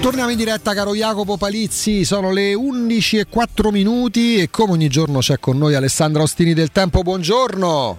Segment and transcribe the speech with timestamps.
[0.00, 4.88] Torniamo in diretta caro Jacopo Palizzi, sono le 11 e 4 minuti e come ogni
[4.88, 7.98] giorno c'è con noi Alessandro Ostini del Tempo, buongiorno.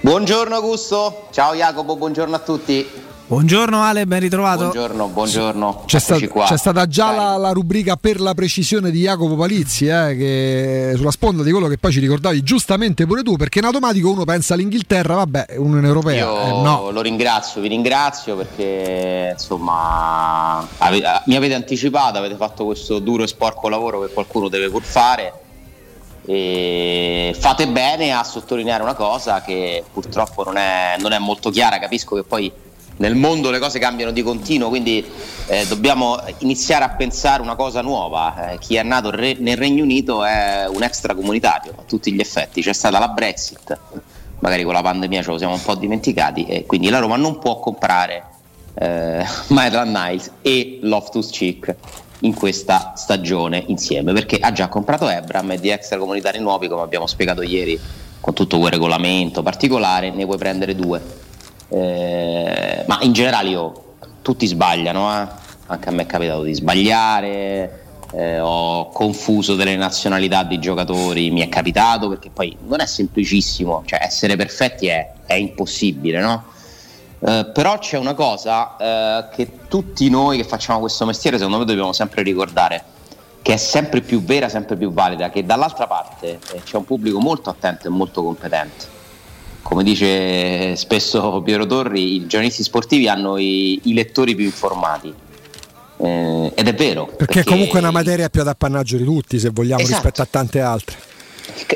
[0.00, 2.86] Buongiorno Augusto, ciao Jacopo, buongiorno a tutti.
[3.34, 4.68] Buongiorno Ale, ben ritrovato.
[4.68, 5.82] Buongiorno, buongiorno.
[5.86, 10.14] C'è, sta, c'è stata già la, la, rubrica per la precisione di Jacopo Palizzi, eh,
[10.16, 14.08] che sulla sponda di quello che poi ci ricordavi giustamente pure tu, perché in automatico
[14.08, 16.24] uno pensa all'Inghilterra, vabbè, Unione Europea.
[16.24, 16.90] Io eh, no.
[16.92, 23.26] lo ringrazio, vi ringrazio perché insomma ave, mi avete anticipato, avete fatto questo duro e
[23.26, 25.32] sporco lavoro che qualcuno deve pur fare.
[26.24, 31.80] E fate bene a sottolineare una cosa che purtroppo non è, non è molto chiara,
[31.80, 32.52] capisco che poi
[32.96, 35.04] nel mondo le cose cambiano di continuo, quindi
[35.46, 38.52] eh, dobbiamo iniziare a pensare una cosa nuova.
[38.52, 42.62] Eh, chi è nato re- nel Regno Unito è un extracomunitario a tutti gli effetti.
[42.62, 43.78] C'è stata la Brexit,
[44.38, 47.38] magari con la pandemia ce lo siamo un po' dimenticati, e quindi la Roma non
[47.38, 48.24] può comprare
[48.74, 51.74] eh, Maitland Niles e Loftus Cheek
[52.20, 57.06] in questa stagione insieme perché ha già comprato Ebram e di extracomunitari nuovi, come abbiamo
[57.06, 57.78] spiegato ieri,
[58.20, 61.23] con tutto quel regolamento particolare, ne puoi prendere due
[61.74, 65.26] eh, ma in generale io, tutti sbagliano, eh?
[65.66, 71.40] anche a me è capitato di sbagliare, eh, ho confuso delle nazionalità di giocatori, mi
[71.40, 76.44] è capitato perché poi non è semplicissimo, cioè essere perfetti è, è impossibile, no?
[77.18, 81.64] Eh, però c'è una cosa eh, che tutti noi che facciamo questo mestiere secondo me
[81.64, 82.84] dobbiamo sempre ricordare,
[83.42, 87.18] che è sempre più vera, sempre più valida, che dall'altra parte eh, c'è un pubblico
[87.18, 88.93] molto attento e molto competente
[89.64, 95.12] come dice spesso Piero Torri, i giornalisti sportivi hanno i, i lettori più informati.
[95.96, 97.06] Eh, ed è vero.
[97.06, 99.94] Perché, perché, comunque è una materia più ad appannaggio di tutti, se vogliamo, esatto.
[99.94, 100.96] rispetto a tante altre.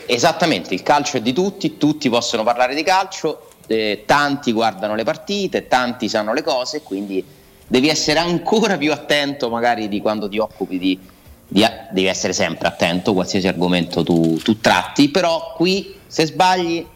[0.07, 5.05] Esattamente, il calcio è di tutti, tutti possono parlare di calcio, eh, tanti guardano le
[5.05, 7.25] partite, tanti sanno le cose, quindi
[7.67, 10.99] devi essere ancora più attento magari di quando ti occupi di,
[11.47, 16.87] di devi essere sempre attento, qualsiasi argomento tu, tu tratti, però qui se sbagli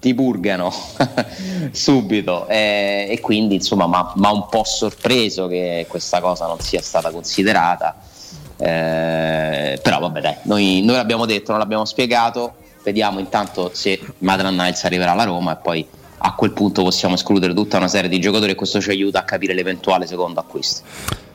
[0.00, 0.72] ti purgano
[1.70, 2.48] subito.
[2.48, 7.10] Eh, e quindi insomma mi ha un po' sorpreso che questa cosa non sia stata
[7.10, 7.96] considerata.
[8.56, 12.54] Eh, però vabbè dai noi, noi, l'abbiamo detto non l'abbiamo spiegato.
[12.82, 15.86] Vediamo intanto se Madran Niles arriverà alla Roma e poi
[16.22, 19.24] a quel punto possiamo escludere tutta una serie di giocatori e questo ci aiuta a
[19.24, 20.82] capire l'eventuale secondo acquisto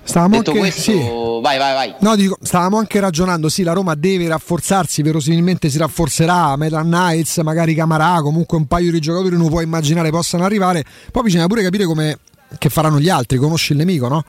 [0.08, 0.94] Stavamo Detto anche, questo, sì.
[1.42, 1.96] vai, vai, vai.
[2.02, 7.38] No, dico, stavamo anche ragionando, sì, la Roma deve rafforzarsi, verosimilmente si rafforzerà, Metal Knights,
[7.38, 11.64] magari Camarà, comunque un paio di giocatori uno può immaginare possano arrivare, poi bisogna pure
[11.64, 12.20] capire come
[12.60, 14.24] che faranno gli altri, conosci il nemico, no?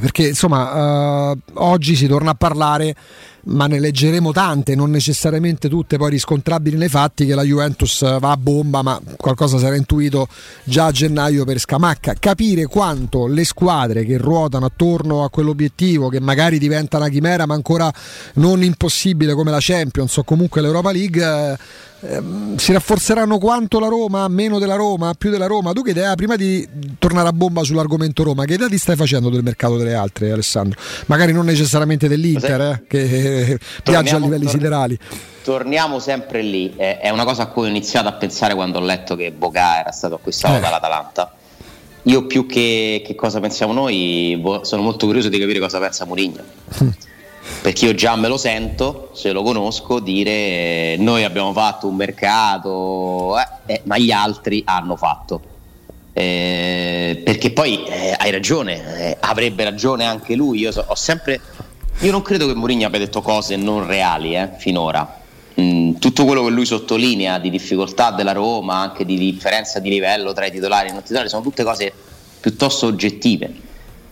[0.00, 2.96] Perché insomma, uh, oggi si torna a parlare
[3.44, 8.30] ma ne leggeremo tante, non necessariamente tutte poi riscontrabili nei fatti che la Juventus va
[8.30, 10.28] a bomba, ma qualcosa sarà intuito
[10.64, 12.14] già a gennaio per Scamacca.
[12.18, 17.54] Capire quanto le squadre che ruotano attorno a quell'obiettivo, che magari diventa una chimera, ma
[17.54, 17.92] ancora
[18.34, 21.58] non impossibile come la Champions o comunque l'Europa League
[22.04, 25.72] Ehm, si rafforzeranno quanto la Roma, meno della Roma, più della Roma?
[25.72, 26.66] Tu che idea, prima di
[26.98, 30.80] tornare a bomba sull'argomento Roma, che idea ti stai facendo del mercato delle altre, Alessandro?
[31.06, 33.06] Magari non necessariamente dell'Inter, eh, che
[33.84, 34.98] viaggia a livelli tor- siderali.
[35.42, 38.82] Torniamo sempre lì, eh, è una cosa a cui ho iniziato a pensare quando ho
[38.82, 40.60] letto che Boga era stato acquistato eh.
[40.60, 41.34] dall'Atalanta.
[42.04, 46.04] Io più che, che cosa pensiamo noi, boh, sono molto curioso di capire cosa pensa
[46.04, 46.42] Mourinho.
[47.60, 53.38] perché io già me lo sento, se lo conosco, dire noi abbiamo fatto un mercato,
[53.38, 55.40] eh, eh, ma gli altri hanno fatto.
[56.12, 60.58] Eh, perché poi eh, hai ragione, eh, avrebbe ragione anche lui.
[60.58, 61.40] Io, so, ho sempre,
[62.00, 65.20] io non credo che Mourinho abbia detto cose non reali eh, finora.
[65.60, 70.32] Mm, tutto quello che lui sottolinea di difficoltà della Roma, anche di differenza di livello
[70.32, 71.92] tra i titolari e non titolari, sono tutte cose
[72.40, 73.54] piuttosto oggettive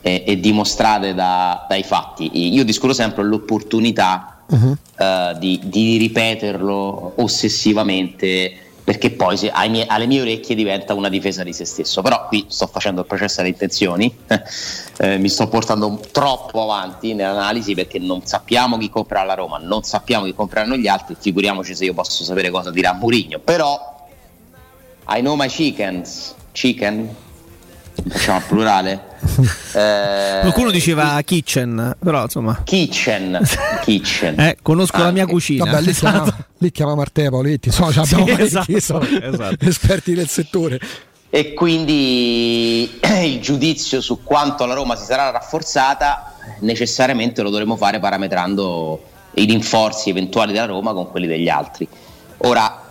[0.03, 2.53] e, e dimostrate da, dai fatti.
[2.55, 4.77] Io discorro sempre l'opportunità uh-huh.
[4.99, 11.53] uh, di, di, ripeterlo ossessivamente perché poi mie, alle mie orecchie diventa una difesa di
[11.53, 12.03] se stesso.
[12.03, 14.15] Però qui sto facendo il processo delle intenzioni,
[14.99, 19.83] eh, mi sto portando troppo avanti nell'analisi perché non sappiamo chi comprerà la Roma, non
[19.83, 23.39] sappiamo chi compreranno gli altri, figuriamoci se io posso sapere cosa dirà Murigno.
[23.39, 24.09] Però
[25.09, 27.15] I know my chickens, chicken,
[28.09, 29.09] facciamo al plurale.
[29.73, 32.63] Eh, Qualcuno diceva kitchen, però insomma.
[32.65, 33.41] Kitchen,
[33.85, 34.41] kitchen.
[34.41, 35.65] Eh, conosco ah, la mia cucina.
[35.65, 36.45] Vabbè, lì, chiama, esatto.
[36.59, 39.57] lì chiama Matteo Paoletti, insomma, sì, abbiamo esatto, esatto.
[39.61, 40.81] esperti del settore.
[41.31, 46.31] E quindi il giudizio su quanto la Roma si sarà rafforzata
[46.61, 49.03] necessariamente lo dovremo fare parametrando
[49.35, 51.87] i rinforzi eventuali della Roma con quelli degli altri.
[52.39, 52.89] Ora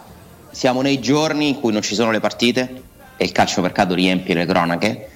[0.51, 2.83] siamo nei giorni in cui non ci sono le partite,
[3.21, 5.09] e il calciomercato riempie le cronache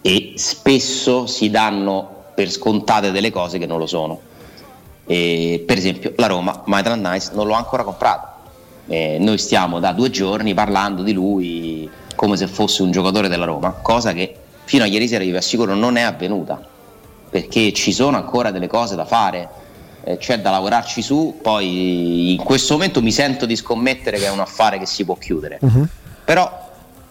[0.00, 4.18] e spesso si danno per scontate delle cose che non lo sono.
[5.04, 8.28] E, per esempio la Roma, Maitland Nice, non l'ho ancora comprato.
[8.86, 13.44] E noi stiamo da due giorni parlando di lui come se fosse un giocatore della
[13.44, 14.34] Roma, cosa che
[14.64, 16.60] fino a ieri sera vi assicuro non è avvenuta,
[17.28, 19.48] perché ci sono ancora delle cose da fare,
[20.04, 24.30] eh, c'è da lavorarci su, poi in questo momento mi sento di scommettere che è
[24.30, 25.86] un affare che si può chiudere, uh-huh.
[26.24, 26.69] però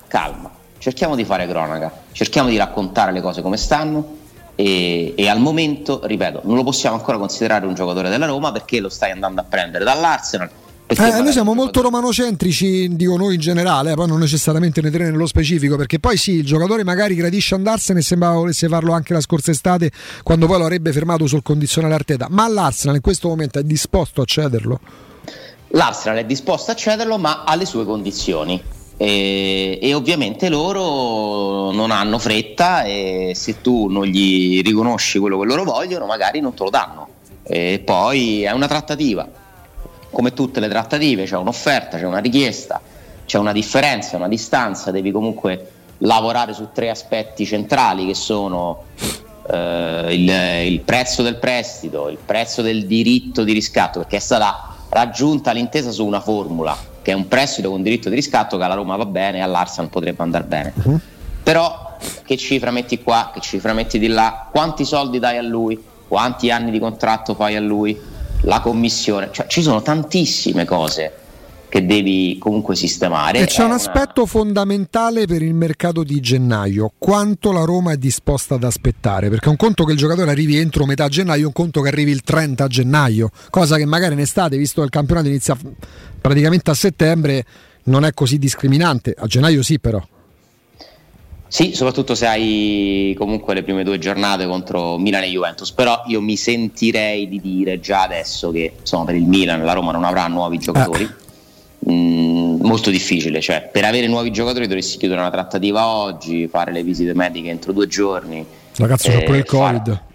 [0.10, 4.18] calma, cerchiamo di fare cronaca, cerchiamo di raccontare le cose come stanno
[4.56, 8.82] e, e, al momento, ripeto, non lo possiamo ancora considerare un giocatore della Roma perché
[8.82, 10.50] lo stai andando a prendere dall'Arsenal.
[10.88, 15.12] Eh, noi siamo molto romanocentrici, dico noi in generale, eh, poi non necessariamente ne tre
[15.12, 19.22] nello specifico, perché poi sì, il giocatore magari gradisce andarsene sembrava volesse farlo anche la
[19.22, 19.92] scorsa estate,
[20.24, 22.28] quando poi lo avrebbe fermato sul condizionale Arteta.
[22.30, 24.80] Ma l'Arsenal in questo momento è disposto a cederlo?
[25.68, 28.62] L'Arsenal è disposto a cederlo, ma alle sue condizioni
[29.02, 35.46] e, e, ovviamente loro non hanno fretta e se tu non gli riconosci quello che
[35.46, 37.08] loro vogliono magari non te lo danno.
[37.44, 39.28] E poi è una trattativa.
[40.12, 42.82] Come tutte le trattative c'è un'offerta, c'è una richiesta
[43.30, 44.90] c'è una differenza, una distanza.
[44.90, 48.86] Devi comunque lavorare su tre aspetti centrali che sono
[49.52, 54.76] eh, il, il prezzo del prestito il prezzo del diritto di riscatto perché è stata
[54.88, 58.76] raggiunta l'intesa su una formula che è un prestito con diritto di riscatto che alla
[58.76, 60.74] Roma va bene e all'Arsenal potrebbe andare bene.
[60.84, 61.00] Uh-huh.
[61.44, 65.82] Però che cifra metti qua, che cifra metti di là, quanti soldi dai a lui,
[66.08, 68.00] quanti anni di contratto fai a lui,
[68.44, 71.19] la commissione, cioè ci sono tantissime cose
[71.70, 73.40] che devi comunque sistemare.
[73.40, 73.76] E c'è un una...
[73.76, 79.50] aspetto fondamentale per il mercato di gennaio, quanto la Roma è disposta ad aspettare, perché
[79.50, 82.68] un conto che il giocatore arrivi entro metà gennaio, un conto che arrivi il 30
[82.68, 85.56] gennaio, cosa che magari in estate, visto che il campionato inizia
[86.20, 87.46] praticamente a settembre,
[87.84, 90.06] non è così discriminante, a gennaio sì però.
[91.48, 96.22] Sì, soprattutto se hai comunque le prime due giornate contro Milan e Juventus, però io
[96.22, 100.28] mi sentirei di dire già adesso che insomma, per il Milan la Roma non avrà
[100.28, 101.04] nuovi giocatori.
[101.04, 101.28] Eh
[101.80, 103.42] mh, molto difficile.
[103.42, 107.72] Cioè, per avere nuovi giocatori dovresti chiudere una trattativa oggi, fare le visite mediche entro
[107.72, 108.46] due giorni.
[108.76, 109.86] Ragazzi, c'è pure il Covid.
[109.86, 110.08] Fare...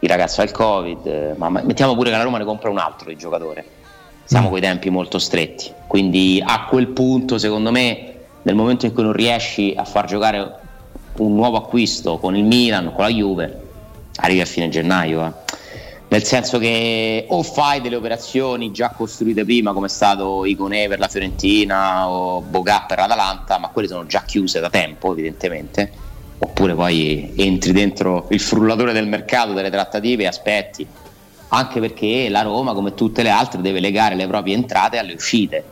[0.00, 3.08] Il ragazzo ha il Covid, ma mettiamo pure che la Roma ne compra un altro
[3.08, 3.64] di giocatore.
[4.24, 4.50] Siamo mm.
[4.50, 5.70] con i tempi molto stretti.
[5.86, 10.64] Quindi a quel punto, secondo me, nel momento in cui non riesci a far giocare
[11.16, 13.60] un nuovo acquisto con il Milan, con la Juve,
[14.16, 15.26] arrivi a fine gennaio.
[15.26, 15.44] Eh
[16.08, 21.00] nel senso che o fai delle operazioni già costruite prima come è stato Iconè per
[21.00, 26.04] la Fiorentina o Bogà per l'Atalanta ma quelle sono già chiuse da tempo evidentemente.
[26.38, 30.86] Oppure poi entri dentro il frullatore del mercato delle trattative e aspetti.
[31.48, 35.64] Anche perché la Roma come tutte le altre deve legare le proprie entrate alle uscite.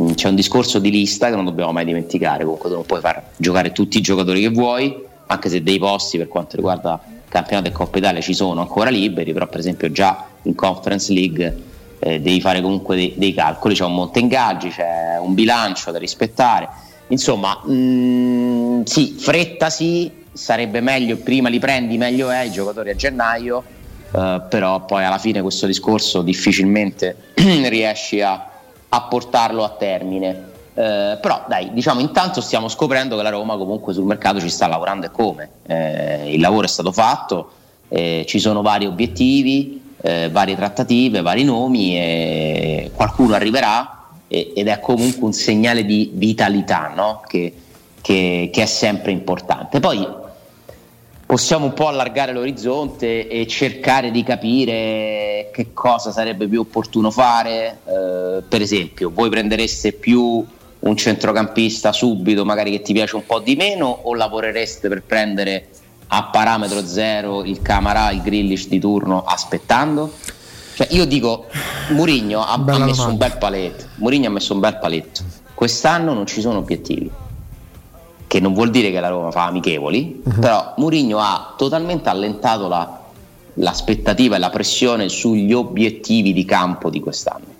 [0.00, 2.44] Mm, c'è un discorso di lista che non dobbiamo mai dimenticare.
[2.44, 6.18] Comunque tu non puoi far giocare tutti i giocatori che vuoi anche se dei posti
[6.18, 7.00] per quanto riguarda
[7.34, 11.62] campionato e Coppa Italia ci sono ancora liberi, però per esempio già in Conference League
[11.98, 15.98] eh, devi fare comunque dei, dei, calcoli, c'è un monte ingaggi, c'è un bilancio da
[15.98, 16.68] rispettare.
[17.08, 22.90] Insomma, mh, mm, sì, fretta sì, sarebbe meglio, prima li prendi meglio è, i giocatori
[22.90, 23.64] a gennaio,
[24.12, 28.48] eh, però poi alla fine questo discorso difficilmente riesci a,
[28.88, 30.52] a portarlo a termine.
[30.76, 34.66] Eh, però dai, diciamo intanto stiamo scoprendo che la Roma comunque sul mercato ci sta
[34.66, 35.50] lavorando e come.
[35.66, 37.50] Eh, il lavoro è stato fatto,
[37.88, 43.90] eh, ci sono vari obiettivi, eh, varie trattative, vari nomi e qualcuno arriverà
[44.26, 47.22] ed è comunque un segnale di vitalità no?
[47.26, 47.52] che,
[48.00, 49.78] che, che è sempre importante.
[49.78, 50.04] Poi
[51.24, 57.78] possiamo un po' allargare l'orizzonte e cercare di capire che cosa sarebbe più opportuno fare.
[57.84, 60.44] Eh, per esempio, voi prendereste più
[60.84, 65.68] un centrocampista subito, magari che ti piace un po' di meno, o lavorereste per prendere
[66.08, 70.12] a parametro zero il Camarà, il Grillish di turno aspettando?
[70.74, 71.46] Cioè, io dico,
[71.90, 73.84] Murigno ha, ha messo un bel paletto.
[73.96, 75.22] Murigno ha messo un bel paletto.
[75.54, 77.10] Quest'anno non ci sono obiettivi.
[78.26, 80.38] Che non vuol dire che la Roma fa amichevoli, uh-huh.
[80.40, 83.00] però Murigno ha totalmente allentato la,
[83.54, 87.53] l'aspettativa e la pressione sugli obiettivi di campo di quest'anno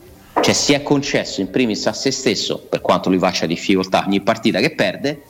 [0.45, 4.21] cioè si è concesso in primis a se stesso, per quanto lui faccia difficoltà ogni
[4.21, 5.23] partita che perde,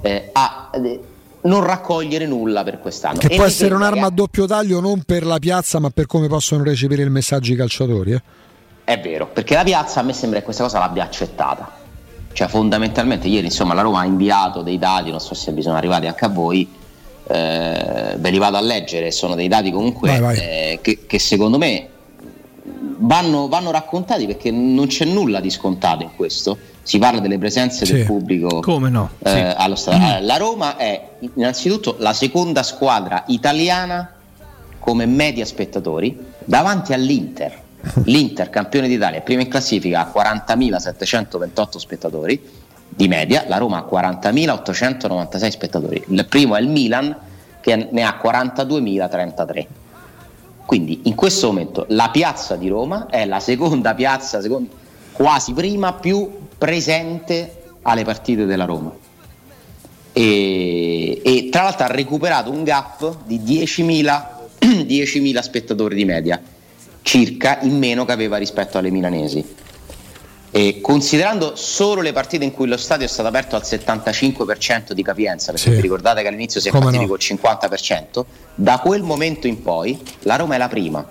[0.00, 1.00] eh, a eh,
[1.42, 3.18] non raccogliere nulla per quest'anno.
[3.18, 6.28] Che e può essere un'arma a doppio taglio non per la piazza, ma per come
[6.28, 8.12] possono recepire il messaggio i calciatori.
[8.12, 8.22] Eh?
[8.84, 11.70] È vero, perché la piazza a me sembra che questa cosa l'abbia accettata.
[12.32, 16.06] Cioè fondamentalmente ieri insomma la Roma ha inviato dei dati, non so se bisogna arrivare
[16.06, 16.66] anche a voi,
[17.26, 20.38] eh, ve li vado a leggere, sono dei dati comunque vai, vai.
[20.38, 21.90] Eh, che, che secondo me
[22.98, 26.56] vanno, vanno, raccontati perché non c'è nulla di scontato in questo.
[26.82, 27.92] Si parla delle presenze sì.
[27.92, 28.60] del pubblico
[28.90, 29.10] no?
[29.22, 29.38] eh, sì.
[29.56, 30.20] allo stadio.
[30.20, 30.26] Mm.
[30.26, 34.12] La Roma è innanzitutto la seconda squadra italiana
[34.78, 37.62] come media spettatori davanti all'Inter.
[38.04, 42.42] L'Inter, campione d'Italia, prima in classifica a 40.728 spettatori
[42.88, 46.04] di media, la Roma ha 40.896 spettatori.
[46.08, 47.16] Il primo è il Milan
[47.60, 49.66] che ne ha 42.033.
[50.66, 54.70] Quindi in questo momento la piazza di Roma è la seconda piazza, seconda,
[55.12, 58.92] quasi prima, più presente alle partite della Roma.
[60.12, 64.26] E, e tra l'altro ha recuperato un gap di 10.000,
[64.60, 66.40] 10.000 spettatori di media,
[67.02, 69.44] circa in meno che aveva rispetto alle milanesi.
[70.56, 75.02] E considerando solo le partite in cui lo stadio è stato aperto al 75% di
[75.02, 75.74] capienza, perché sì.
[75.74, 77.10] vi ricordate che all'inizio si è Come partiti no.
[77.10, 81.04] col 50%, da quel momento in poi la Roma è la prima.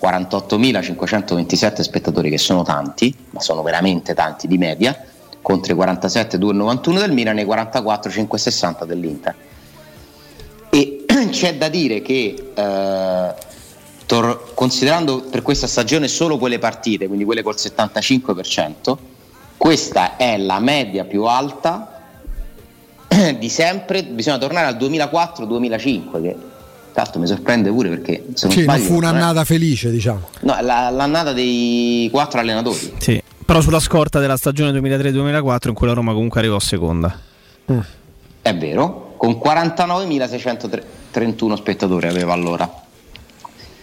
[0.00, 4.96] 48.527 spettatori che sono tanti, ma sono veramente tanti di media,
[5.42, 9.34] contro i 47,291 del Milan e i 44,560 dell'Inter.
[10.70, 13.34] E c'è da dire che eh,
[14.08, 18.96] tor- considerando per questa stagione solo quelle partite, quindi quelle col 75%,
[19.56, 22.00] questa è la media più alta
[23.38, 26.36] di sempre, bisogna tornare al 2004-2005 che
[26.92, 29.44] tra l'altro mi sorprende pure perché se non sì, sbaglio, fu un'annata è...
[29.44, 35.68] felice diciamo no, la, l'annata dei quattro allenatori sì però sulla scorta della stagione 2003-2004
[35.68, 37.18] in cui la Roma comunque arrivò seconda.
[37.72, 37.78] Mm.
[38.42, 42.70] È vero, con 49.631 spettatori aveva allora.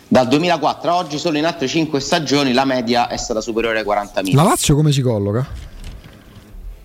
[0.07, 3.85] Dal 2004 a oggi, solo in altre 5 stagioni, la media è stata superiore ai
[3.85, 4.35] 40.000.
[4.35, 5.45] La Lazio come si colloca?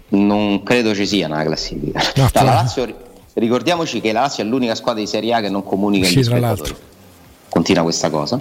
[0.08, 2.00] Non credo ci sia una classifica.
[2.16, 2.92] No, la Lazio,
[3.34, 6.24] ricordiamoci che la Lazio è l'unica squadra di Serie A che non comunica sì, gli
[6.24, 6.74] spettatori.
[7.48, 8.40] Continua questa cosa.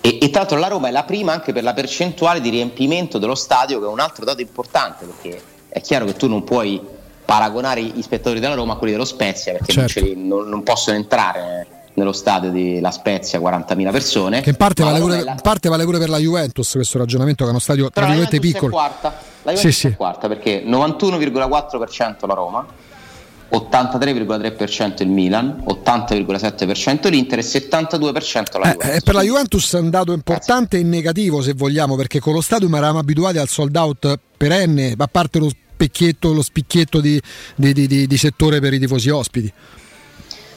[0.00, 3.18] E, e, tra l'altro la Roma è la prima anche per la percentuale di riempimento
[3.18, 6.80] dello stadio, che è un altro dato importante, perché è chiaro che tu non puoi
[7.24, 10.00] paragonare gli spettatori della Roma a quelli dello Spezia, perché certo.
[10.00, 14.40] non, non, non, possono entrare nello stadio della Spezia 40.000 persone.
[14.40, 15.36] Che in parte, vale pure, la...
[15.40, 18.76] parte vale pure, per la Juventus questo ragionamento, che è uno stadio tra virgolette piccolo.
[18.76, 22.66] La quarta, la Juventus sì, è quarta perché 91,4% la Roma
[23.52, 28.96] 83,3% il Milan, 80,7% l'Inter e 72% la Juventus.
[28.96, 32.40] Eh, per la Juventus è un dato importante e negativo se vogliamo, perché con lo
[32.40, 37.20] stadium eravamo abituati al sold out perenne, a parte lo specchietto, lo spicchietto di,
[37.54, 39.52] di, di, di settore per i tifosi ospiti.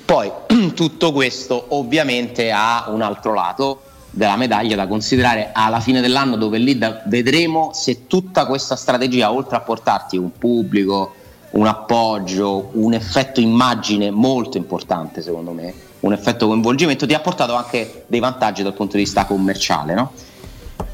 [0.05, 0.31] Poi
[0.73, 3.81] tutto questo ovviamente ha un altro lato
[4.11, 9.31] della medaglia da considerare alla fine dell'anno dove lì da, vedremo se tutta questa strategia
[9.31, 11.13] oltre a portarti un pubblico
[11.55, 17.55] un appoggio, un effetto immagine molto importante secondo me, un effetto coinvolgimento, ti ha portato
[17.55, 19.93] anche dei vantaggi dal punto di vista commerciale.
[19.93, 20.11] No?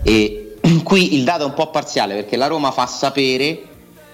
[0.03, 3.69] E qui il dato è un po' parziale perché la Roma fa sapere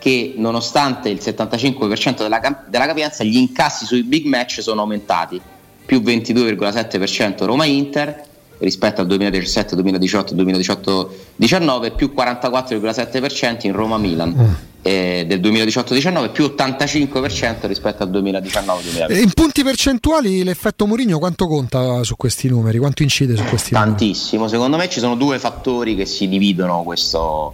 [0.07, 5.41] che nonostante il 75% della, della capienza gli incassi sui big match sono aumentati,
[5.85, 8.23] più 22,7% Roma-Inter
[8.59, 14.29] rispetto al 2017, 2018, 2018-19 più 44,7% in Roma-Milan.
[14.29, 19.21] Mm eh, del 2018-19 più 85% rispetto al 2019-2020.
[19.21, 22.77] In punti percentuali l'effetto Mourinho quanto conta su questi numeri?
[22.77, 23.91] Quanto incide su questi numeri?
[23.91, 27.53] Tantissimo, secondo me ci sono due fattori che si dividono questo,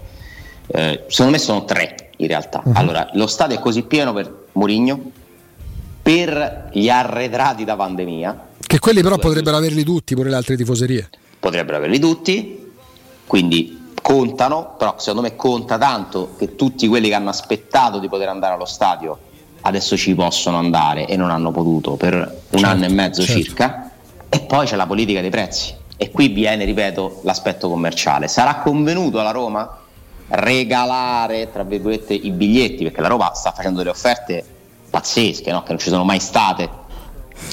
[0.68, 2.62] eh, secondo me sono tre in realtà.
[2.64, 2.74] Uh-huh.
[2.76, 5.12] Allora, lo stadio è così pieno per Mourinho,
[6.02, 8.48] per gli arretrati da pandemia.
[8.66, 11.10] Che quelli però potrebbero averli tutti, pure le altre tifoserie.
[11.40, 12.72] Potrebbero averli tutti,
[13.26, 18.30] quindi contano, però secondo me conta tanto che tutti quelli che hanno aspettato di poter
[18.30, 19.18] andare allo stadio
[19.66, 23.42] adesso ci possono andare e non hanno potuto per un certo, anno e mezzo certo.
[23.42, 23.92] circa.
[24.30, 25.74] E poi c'è la politica dei prezzi.
[25.96, 28.28] E qui viene, ripeto, l'aspetto commerciale.
[28.28, 29.78] Sarà convenuto alla Roma
[30.36, 34.44] regalare, tra virgolette, i biglietti, perché la Roma sta facendo delle offerte
[34.90, 35.64] pazzesche, no?
[35.64, 36.70] che non ci sono mai state,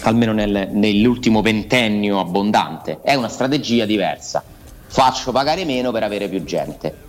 [0.03, 3.01] almeno nel, nell'ultimo ventennio abbondante.
[3.03, 4.43] È una strategia diversa
[4.91, 7.09] faccio pagare meno per avere più gente.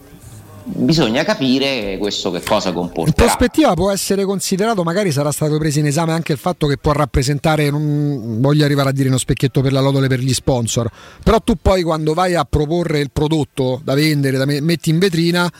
[0.63, 3.10] Bisogna capire questo che cosa comporta.
[3.10, 6.77] In prospettiva può essere considerato, magari sarà stato preso in esame anche il fatto che
[6.77, 10.89] può rappresentare, non voglio arrivare a dire uno specchietto per la lodole per gli sponsor,
[11.24, 15.51] però tu poi quando vai a proporre il prodotto da vendere, da metti in vetrina,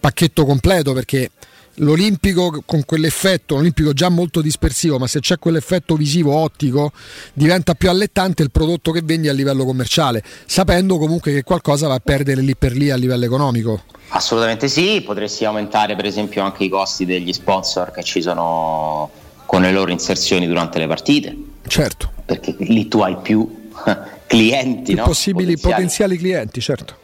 [0.00, 1.30] pacchetto completo perché
[1.76, 6.92] l'Olimpico con quell'effetto, l'Olimpico già molto dispersivo, ma se c'è quell'effetto visivo ottico
[7.32, 11.94] diventa più allettante il prodotto che vendi a livello commerciale, sapendo comunque che qualcosa va
[11.94, 13.84] a perdere lì per lì a livello economico.
[14.08, 19.10] Assolutamente sì, potresti aumentare per esempio anche i costi degli sponsor che ci sono
[19.46, 21.36] con le loro inserzioni durante le partite.
[21.66, 22.10] Certo.
[22.24, 23.68] Perché lì tu hai più
[24.26, 25.04] clienti, più no?
[25.04, 25.74] possibili potenziali.
[25.74, 26.99] potenziali clienti, certo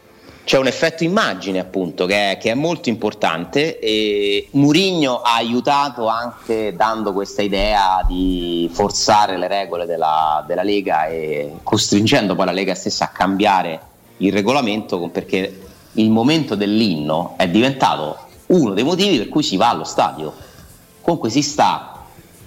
[0.46, 6.06] c'è un effetto immagine appunto che è, che è molto importante e Murigno ha aiutato
[6.06, 12.52] anche dando questa idea di forzare le regole della, della, Lega e costringendo poi la
[12.52, 13.80] Lega stessa a cambiare
[14.18, 15.62] il regolamento perché
[15.94, 20.32] il momento dell'inno è diventato uno dei motivi per cui si va allo stadio.
[21.00, 22.04] Comunque si sta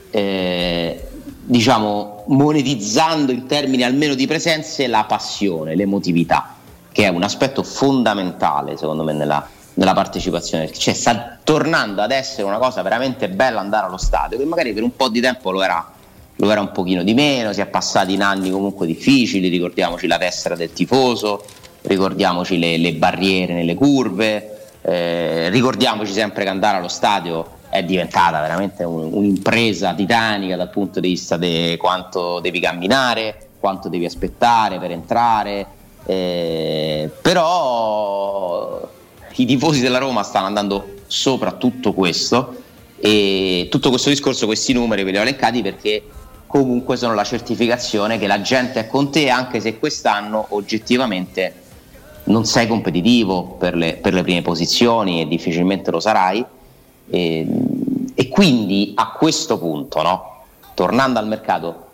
[0.09, 1.05] eh,
[1.43, 6.53] diciamo monetizzando in termini almeno di presenze la passione, l'emotività
[6.91, 12.43] che è un aspetto fondamentale secondo me nella, nella partecipazione, cioè sta tornando ad essere
[12.43, 15.61] una cosa veramente bella andare allo stadio, che magari per un po' di tempo lo
[15.61, 15.91] era,
[16.35, 20.17] lo era un pochino di meno, si è passati in anni comunque difficili, ricordiamoci la
[20.17, 21.45] tessera del tifoso,
[21.83, 28.41] ricordiamoci le, le barriere nelle curve, eh, ricordiamoci sempre che andare allo stadio è diventata
[28.41, 34.79] veramente un, un'impresa titanica dal punto di vista di quanto devi camminare, quanto devi aspettare
[34.79, 35.67] per entrare,
[36.05, 38.89] eh, però
[39.35, 42.55] i tifosi della Roma stanno andando sopra tutto questo
[42.99, 46.03] e tutto questo discorso, questi numeri ve li ho elencati perché
[46.45, 51.53] comunque sono la certificazione che la gente è con te anche se quest'anno oggettivamente
[52.25, 56.43] non sei competitivo per le, per le prime posizioni e difficilmente lo sarai
[57.09, 57.47] e,
[58.13, 60.43] e quindi a questo punto, no?
[60.73, 61.87] tornando al mercato,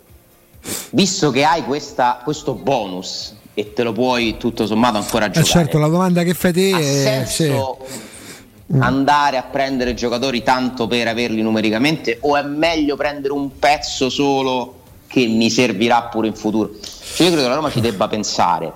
[0.90, 5.48] visto che hai questa, questo bonus e te lo puoi tutto sommato ancora eh, giocare.
[5.48, 8.76] Eh certo, la domanda che fai te ha è senso sì.
[8.78, 14.74] andare a prendere giocatori tanto per averli numericamente o è meglio prendere un pezzo solo
[15.06, 16.72] che mi servirà pure in futuro?
[16.80, 18.70] Cioè io credo che la Roma ci debba pensare.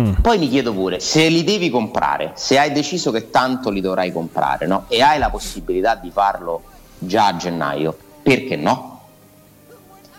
[0.00, 0.12] Mm.
[0.22, 4.12] Poi mi chiedo pure, se li devi comprare, se hai deciso che tanto li dovrai
[4.12, 4.84] comprare no?
[4.86, 6.62] e hai la possibilità di farlo
[6.98, 9.00] già a gennaio, perché no?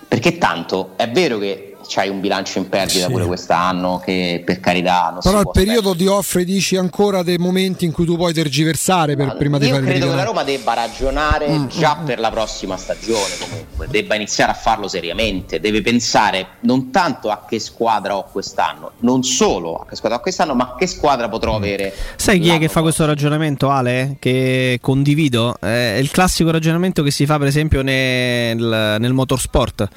[0.06, 3.12] Perché tanto è vero che c'hai un bilancio in perdita sì.
[3.12, 7.84] pure quest'anno che per carità non però il periodo ti offre dici ancora dei momenti
[7.84, 10.74] in cui tu puoi tergiversare per, prima di fare io credo che la Roma debba
[10.74, 15.82] ragionare mm, già mm, per la prossima stagione comunque debba iniziare a farlo seriamente deve
[15.82, 20.56] pensare non tanto a che squadra ho quest'anno non solo a che squadra ho quest'anno
[20.56, 21.56] ma a che squadra potrò mm.
[21.56, 24.16] avere sai chi è che fa questo ragionamento Ale?
[24.20, 29.90] che condivido è il classico ragionamento che si fa per esempio nel, nel motorsport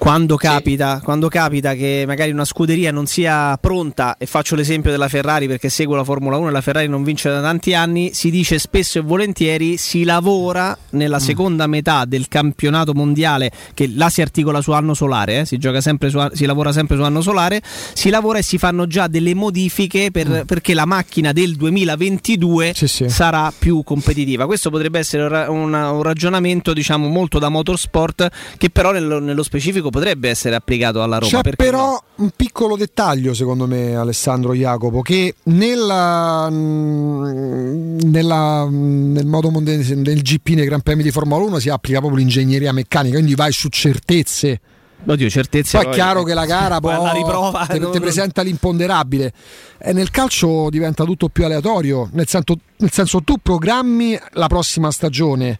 [0.00, 1.04] quando capita, sì.
[1.04, 5.68] quando capita, che magari una scuderia non sia pronta, e faccio l'esempio della Ferrari perché
[5.68, 8.98] seguo la Formula 1 e la Ferrari non vince da tanti anni, si dice spesso
[8.98, 11.20] e volentieri si lavora nella mm.
[11.20, 15.44] seconda metà del campionato mondiale, che là si articola su anno solare, eh?
[15.44, 17.60] si, su, si, lavora sempre su anno solare,
[17.92, 20.40] si lavora e si fanno già delle modifiche per, mm.
[20.46, 23.08] perché la macchina del 2022 sì, sì.
[23.10, 24.46] sarà più competitiva.
[24.46, 29.88] Questo potrebbe essere un, un ragionamento diciamo molto da motorsport che però nello, nello specifico
[29.90, 31.42] potrebbe essere applicato alla Roma.
[31.42, 32.02] C'è però no?
[32.16, 40.48] un piccolo dettaglio, secondo me, Alessandro Jacopo, che nella, nella, nel modo mondiale del GP
[40.50, 44.60] nei Gran Premi di Formula 1 si applica proprio l'ingegneria meccanica, quindi vai su certezze.
[45.04, 45.78] Oddio, certezze.
[45.78, 47.90] Poi è chiaro che la gara poi la riprova, ti, non...
[47.98, 49.32] presenta l'imponderabile.
[49.78, 54.90] E nel calcio diventa tutto più aleatorio, nel senso, nel senso tu programmi la prossima
[54.90, 55.58] stagione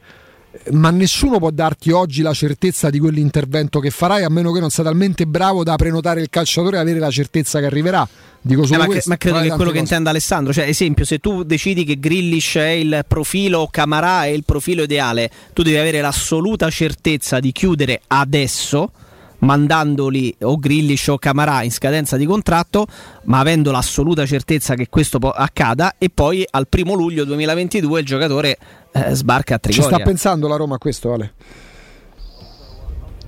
[0.73, 4.71] ma nessuno può darti oggi la certezza di quell'intervento che farai a meno che non
[4.71, 8.07] sia talmente bravo da prenotare il calciatore e avere la certezza che arriverà.
[8.43, 9.73] Dico solo eh, ma, questo, ma credo che quello cose.
[9.73, 14.29] che intenda Alessandro, cioè esempio, se tu decidi che Grillish è il profilo Camarà è
[14.29, 18.93] il profilo ideale, tu devi avere l'assoluta certezza di chiudere adesso
[19.40, 22.87] mandandoli o Grillish o Camarà in scadenza di contratto,
[23.24, 28.59] ma avendo l'assoluta certezza che questo accada e poi al primo luglio 2022 il giocatore
[28.92, 29.88] eh, sbarca a Trigoria.
[29.88, 31.33] Ci sta pensando la Roma a questo, Ale?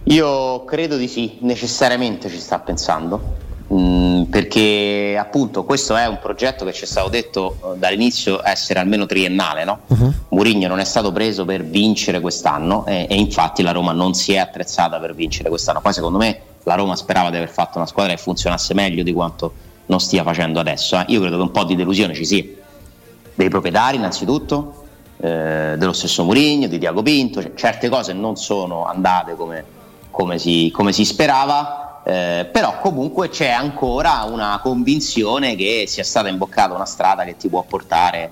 [0.05, 3.51] Io credo di sì, necessariamente ci sta pensando.
[3.73, 8.81] Mm, perché appunto questo è un progetto che ci è stato detto uh, dall'inizio essere
[8.81, 9.65] almeno triennale.
[9.65, 9.81] No?
[9.87, 10.13] Uh-huh.
[10.29, 14.35] Murigno non è stato preso per vincere quest'anno e, e, infatti la Roma non si
[14.35, 15.81] è attrezzata per vincere quest'anno.
[15.81, 19.13] Poi secondo me la Roma sperava di aver fatto una squadra che funzionasse meglio di
[19.13, 19.53] quanto
[19.87, 20.99] non stia facendo adesso.
[20.99, 21.05] Eh.
[21.09, 22.45] Io credo che un po' di delusione ci sia.
[23.35, 24.85] Dei proprietari innanzitutto,
[25.19, 29.65] eh, dello stesso Murigno, di Diago Pinto, cioè, certe cose non sono andate come,
[30.11, 36.29] come, si, come si sperava eh, però comunque c'è ancora una convinzione che sia stata
[36.29, 38.31] imboccata una strada che ti può portare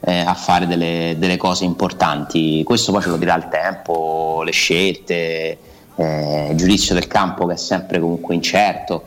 [0.00, 2.62] eh, a fare delle, delle, cose importanti.
[2.64, 5.58] Questo poi ce lo dirà il tempo, le scelte,
[5.94, 9.04] eh, il giudizio del campo che è sempre comunque incerto.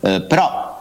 [0.00, 0.76] Eh, però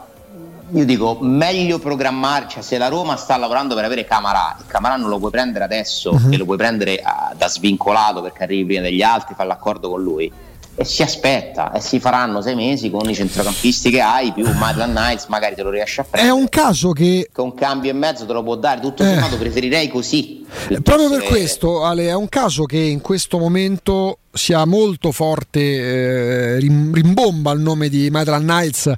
[0.72, 4.98] io dico meglio programmare, cioè se la Roma sta lavorando per avere Camarà, il Camarà
[4.98, 6.32] non lo puoi prendere adesso uh-huh.
[6.32, 10.04] e lo puoi prendere uh, da svincolato perché arrivi prima degli altri, fa l'accordo con
[10.04, 10.32] lui
[10.80, 14.96] e si aspetta e si faranno sei mesi con i centrocampisti che hai più Maitland
[14.96, 16.32] Knights magari te lo riesci a prendere.
[16.32, 19.08] è un caso che con cambio e mezzo te lo può dare tutto eh.
[19.08, 20.46] sommato preferirei così.
[20.84, 21.28] Proprio per che...
[21.30, 27.60] questo Ale è un caso che in questo momento sia molto forte eh, rimbomba il
[27.60, 28.94] nome di Maitland Knights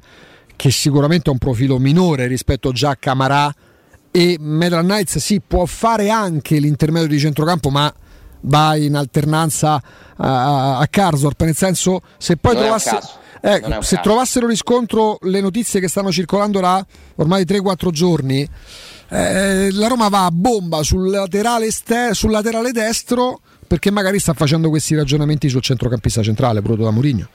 [0.56, 3.50] che sicuramente ha un profilo minore rispetto già a Camarà
[4.10, 7.90] e Maitland Knights sì può fare anche l'intermedio di centrocampo ma
[8.42, 9.82] va in alternanza
[10.16, 10.88] a, a
[11.38, 12.98] nel senso se poi trovasse,
[13.40, 16.84] eh, se trovassero riscontro le notizie che stanno circolando da
[17.16, 18.48] ormai 3-4 giorni,
[19.08, 24.32] eh, la Roma va a bomba sul laterale, ste- sul laterale destro perché magari sta
[24.34, 27.28] facendo questi ragionamenti sul centrocampista centrale, prodotto da Mourinho.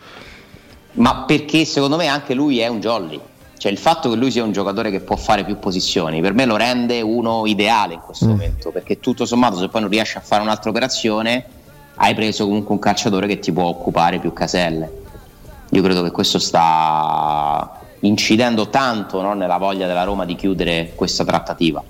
[0.93, 3.19] Ma perché secondo me anche lui è un jolly
[3.65, 6.45] cioè il fatto che lui sia un giocatore che può fare più posizioni, per me
[6.45, 8.29] lo rende uno ideale in questo mm.
[8.29, 11.43] momento, perché tutto sommato se poi non riesci a fare un'altra operazione,
[11.95, 15.01] hai preso comunque un calciatore che ti può occupare più caselle.
[15.71, 21.25] Io credo che questo sta incidendo tanto no, nella voglia della Roma di chiudere questa
[21.25, 21.83] trattativa.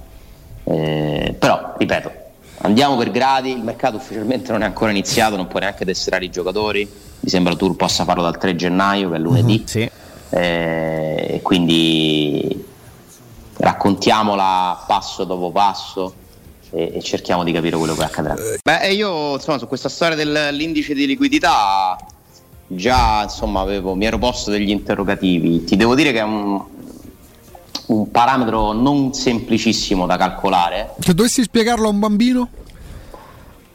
[0.64, 2.12] Eh, però, ripeto,
[2.60, 6.30] andiamo per gradi, il mercato ufficialmente non è ancora iniziato, non può neanche tesserare i
[6.30, 9.56] giocatori, mi sembra tu possa farlo dal 3 gennaio, che è lunedì.
[9.58, 9.92] Mm-hmm, sì
[10.36, 12.64] eh, quindi
[13.58, 16.14] raccontiamola passo dopo passo
[16.72, 18.36] e, e, cerchiamo di capire quello che accadrà.
[18.62, 21.98] Beh, io insomma su questa storia dell'indice di liquidità
[22.68, 25.64] già insomma avevo, mi ero posto degli interrogativi.
[25.64, 26.62] Ti devo dire che è un,
[27.88, 30.96] un parametro non semplicissimo da calcolare.
[31.00, 32.50] Se dovessi spiegarlo a un bambino?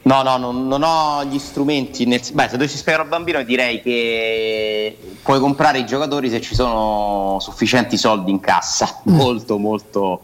[0.03, 2.05] No, no, non, non ho gli strumenti.
[2.05, 6.55] Nel, beh, se dovessi spiegare al bambino, direi che puoi comprare i giocatori se ci
[6.55, 9.01] sono sufficienti soldi in cassa.
[9.07, 9.15] Mm.
[9.15, 10.21] Molto, molto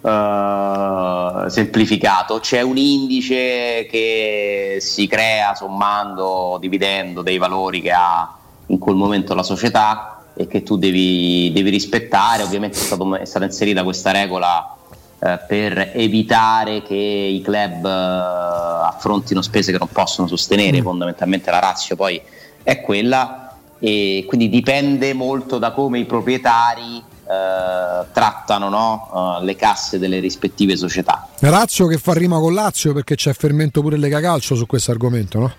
[0.00, 2.38] uh, semplificato.
[2.38, 9.34] C'è un indice che si crea sommando, dividendo dei valori che ha in quel momento
[9.34, 12.44] la società e che tu devi, devi rispettare.
[12.44, 14.76] Ovviamente è, stato, è stata inserita questa regola
[15.20, 20.84] eh, per evitare che i club eh, affrontino spese che non possono sostenere, mm.
[20.84, 22.20] fondamentalmente la razio poi
[22.62, 29.38] è quella e quindi dipende molto da come i proprietari eh, trattano no?
[29.40, 31.28] uh, le casse delle rispettive società.
[31.40, 35.38] Razio che fa rima con Lazio perché c'è fermento pure Lega Calcio su questo argomento,
[35.38, 35.52] no?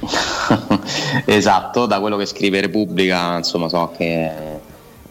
[1.24, 4.53] esatto, da quello che scrive Repubblica, insomma so che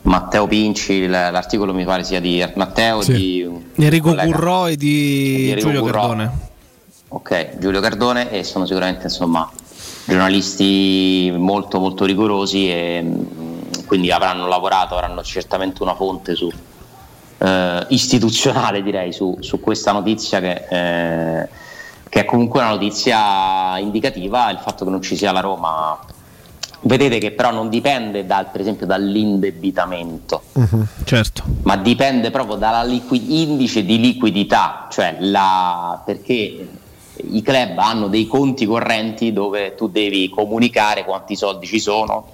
[0.03, 3.13] Matteo Pinci, l'articolo mi pare sia di Matteo sì.
[3.13, 5.99] di Enrico Curro e di, di Giulio Currò.
[5.99, 6.51] Cardone.
[7.09, 9.49] Ok, Giulio Cardone e sono sicuramente insomma
[10.05, 16.51] giornalisti molto molto rigorosi e mm, quindi avranno lavorato, avranno certamente una fonte su,
[17.37, 21.49] eh, istituzionale direi su, su, questa notizia che, eh,
[22.09, 25.97] che è comunque una notizia indicativa, il fatto che non ci sia la Roma
[26.85, 31.43] Vedete che però non dipende dal, per esempio dall'indebitamento, uh-huh, certo.
[31.61, 36.67] ma dipende proprio dall'indice di liquidità, cioè la, perché
[37.15, 42.27] i club hanno dei conti correnti dove tu devi comunicare quanti soldi ci sono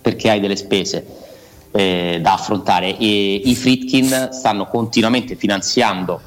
[0.00, 1.04] perché hai delle spese
[1.72, 2.96] eh, da affrontare.
[2.96, 6.20] E i Fritkin stanno continuamente finanziando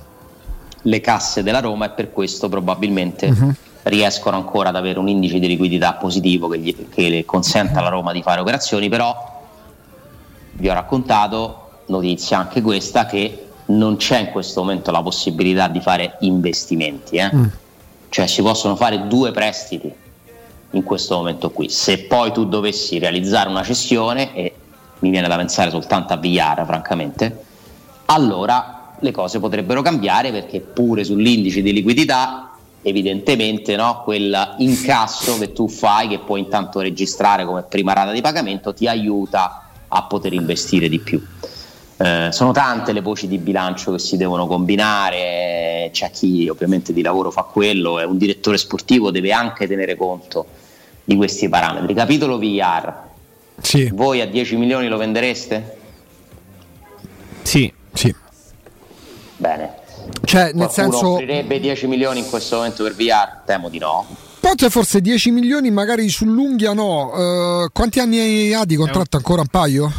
[0.81, 5.39] le casse della Roma e per questo probabilmente uh-huh riescono ancora ad avere un indice
[5.39, 9.43] di liquidità positivo che, gli, che consenta alla Roma di fare operazioni, però
[10.53, 15.81] vi ho raccontato, notizia anche questa, che non c'è in questo momento la possibilità di
[15.81, 17.33] fare investimenti, eh?
[17.33, 17.45] mm.
[18.09, 19.93] cioè si possono fare due prestiti
[20.71, 21.69] in questo momento qui.
[21.69, 24.55] Se poi tu dovessi realizzare una cessione, e
[24.99, 27.43] mi viene da pensare soltanto a Villara, francamente,
[28.05, 32.54] allora le cose potrebbero cambiare perché pure sull'indice di liquidità
[32.85, 38.21] evidentemente no, quel incasso che tu fai, che puoi intanto registrare come prima rata di
[38.21, 41.19] pagamento, ti aiuta a poter investire di più.
[41.97, 47.01] Eh, sono tante le voci di bilancio che si devono combinare, c'è chi ovviamente di
[47.01, 50.45] lavoro fa quello e un direttore sportivo deve anche tenere conto
[51.03, 51.91] di questi parametri.
[51.95, 52.93] Capitolo VR,
[53.59, 53.89] sì.
[53.91, 55.77] voi a 10 milioni lo vendereste?
[57.41, 58.13] Sì, sì.
[59.37, 59.73] Bene,
[60.25, 61.13] cioè, nel senso.
[61.13, 63.43] offrirebbe 10 milioni in questo momento per VR?
[63.45, 64.05] Temo di no.
[64.39, 67.63] Potre forse 10 milioni, magari sull'unghia no.
[67.63, 69.17] Uh, quanti anni ha di contratto?
[69.17, 69.91] Ancora un paio?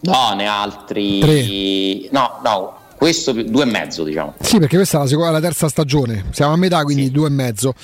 [0.00, 1.20] No, ne ha altri.
[1.20, 2.08] Tre.
[2.10, 4.34] No, no, questo due e mezzo, diciamo.
[4.40, 6.26] Sì, perché questa è la, seconda, la terza stagione.
[6.32, 7.10] Siamo a metà, quindi sì.
[7.10, 7.74] due e mezzo.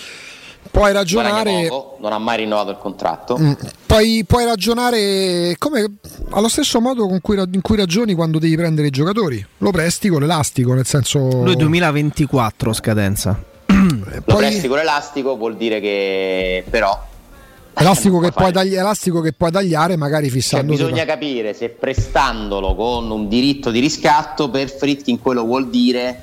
[0.70, 1.66] Puoi ragionare.
[1.68, 3.38] Poco, non ha mai rinnovato il contratto.
[3.38, 3.52] Mm.
[3.86, 5.96] Poi puoi ragionare come,
[6.30, 9.44] allo stesso modo cui, in cui ragioni quando devi prendere i giocatori.
[9.58, 11.18] Lo presti con l'elastico, nel senso.
[11.42, 13.42] Lui 2024 scadenza.
[13.66, 14.36] Lo Poi...
[14.36, 17.14] presti con l'elastico vuol dire che però
[17.78, 20.74] Elastico che, puoi tagli- elastico che puoi tagliare magari fissando.
[20.74, 26.18] Cioè, bisogna capire se prestandolo con un diritto di riscatto per Fritkin quello vuol dire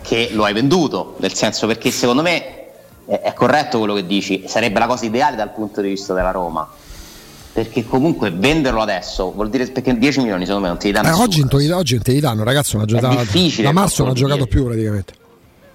[0.00, 2.65] che lo hai venduto, nel senso perché secondo me
[3.06, 6.68] è, corretto quello che dici, sarebbe la cosa ideale dal punto di vista della Roma.
[7.52, 11.12] Perché comunque venderlo adesso vuol dire perché 10 milioni secondo me non ti danno eh,
[11.12, 13.24] oggi, oggi non te li danno ragazzi una giocata
[13.62, 15.14] da marzo non ha giocato più praticamente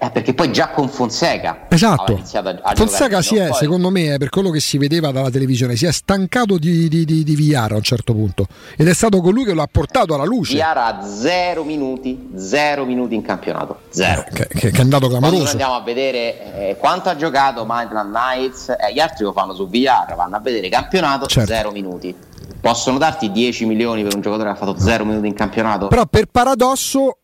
[0.03, 2.19] eh, perché poi già con Fonseca esatto.
[2.33, 3.57] a, a Fonseca si è poi...
[3.57, 7.23] secondo me per quello che si vedeva dalla televisione si è stancato di, di, di,
[7.23, 8.47] di Viara a un certo punto.
[8.75, 10.55] Ed è stato colui che lo ha portato alla luce.
[10.55, 13.81] Viara ha zero minuti zero minuti in campionato.
[13.89, 14.25] Zero.
[14.25, 15.43] Eh, che, che, è andato clamoroso.
[15.43, 19.53] quando andiamo a vedere eh, quanto ha giocato Maitland Knights eh, gli altri lo fanno
[19.53, 21.53] su Viara vanno a vedere campionato certo.
[21.53, 22.15] zero minuti.
[22.59, 25.87] Possono darti 10 milioni per un giocatore che ha fatto zero minuti in campionato?
[25.89, 27.17] Però per paradosso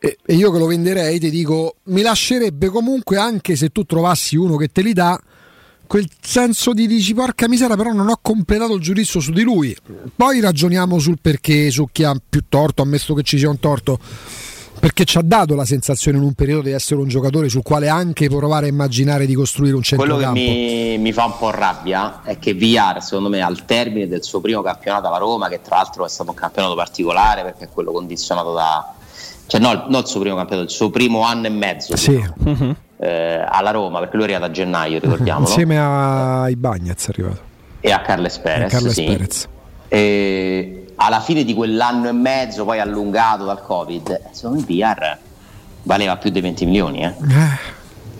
[0.00, 4.56] e, io che lo venderei ti dico mi lascerebbe comunque anche se tu trovassi uno
[4.56, 5.20] che te li dà
[5.86, 9.76] quel senso di dici porca misera però non ho completato il giudizio su di lui
[10.16, 13.98] poi ragioniamo sul perché su chi ha più torto ammesso che ci sia un torto
[14.80, 17.88] perché ci ha dato la sensazione in un periodo di essere un giocatore sul quale
[17.88, 20.22] anche provare a immaginare di costruire un centrocampo.
[20.22, 24.08] Quello che mi, mi fa un po' rabbia è che Villar, secondo me, al termine
[24.08, 27.64] del suo primo campionato alla Roma, che tra l'altro è stato un campionato particolare perché
[27.64, 28.94] è quello condizionato da,
[29.46, 32.12] cioè no, non il suo primo campionato, il suo primo anno e mezzo sì.
[32.12, 32.76] uh-huh.
[32.98, 35.46] eh, alla Roma, perché lui è arrivato a gennaio, ricordiamolo.
[35.48, 37.40] Insieme ai Bagnets è arrivato.
[37.80, 38.70] E a Carles Perez.
[38.70, 39.04] Carles sì.
[39.04, 39.48] Perez.
[39.88, 45.16] E alla fine di quell'anno e mezzo, poi allungato dal Covid, secondo me PR
[45.82, 47.02] valeva più di 20 milioni.
[47.02, 47.14] Eh?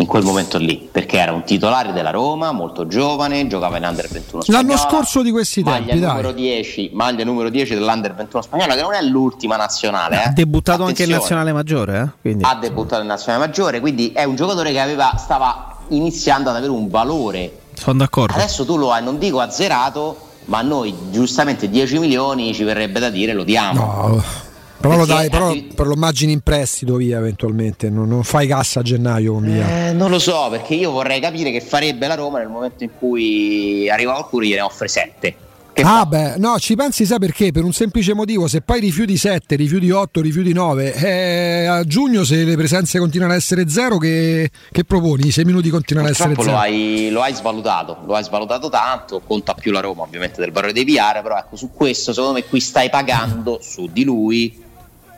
[0.01, 4.09] In quel momento lì, perché era un titolare della Roma, molto giovane, giocava in Under
[4.09, 4.65] 21 spagnola.
[4.65, 8.81] L'anno scorso di questi maglia tempi, numero 10, maglia numero 10 dell'Under 21 spagnola, che
[8.81, 10.17] non è l'ultima nazionale.
[10.17, 10.29] Eh.
[10.29, 10.89] Ha debuttato Attenzione.
[10.89, 12.01] anche in nazionale maggiore.
[12.01, 12.21] Eh?
[12.21, 12.45] Quindi.
[12.45, 16.73] Ha debuttato in nazionale maggiore, quindi è un giocatore che aveva, stava iniziando ad avere
[16.73, 17.59] un valore.
[17.75, 18.35] Sono d'accordo.
[18.35, 23.11] Adesso tu lo hai, non dico azzerato, ma noi giustamente 10 milioni ci verrebbe da
[23.11, 23.81] dire lo diamo.
[23.81, 24.40] No
[24.81, 28.81] però lo dai, però per lo immagini in prestito via eventualmente, non, non fai cassa
[28.81, 29.89] a gennaio con via.
[29.89, 32.91] Eh, non lo so, perché io vorrei capire che farebbe la Roma nel momento in
[32.99, 36.07] cui arriva qualcuno e gliene offre 7 che ah, fa?
[36.07, 37.53] beh, no, ci pensi, sai perché?
[37.53, 42.25] Per un semplice motivo: se poi rifiuti 7, rifiuti 8, rifiuti 9, eh, a giugno,
[42.25, 45.29] se le presenze continuano a essere zero, che, che proponi?
[45.29, 46.51] I 6 minuti continuano a essere zero.
[46.51, 49.21] Lo hai, lo hai svalutato, lo hai svalutato tanto.
[49.21, 51.23] Conta più la Roma, ovviamente, del valore dei VR.
[51.23, 54.69] Però ecco, su questo, secondo me, qui stai pagando su di lui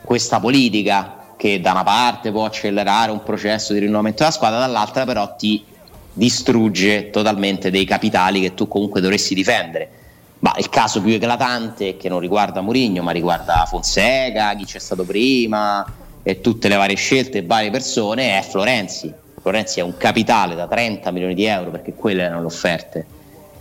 [0.04, 5.04] questa politica che da una parte può accelerare un processo di rinnovamento della squadra, dall'altra
[5.04, 5.64] però ti
[6.12, 10.00] distrugge totalmente dei capitali che tu comunque dovresti difendere
[10.42, 15.04] ma il caso più eclatante, che non riguarda Mourinho, ma riguarda Fonseca, chi c'è stato
[15.04, 15.86] prima
[16.20, 19.12] e tutte le varie scelte e varie persone, è Florenzi.
[19.40, 23.06] Florenzi è un capitale da 30 milioni di euro, perché quelle erano le offerte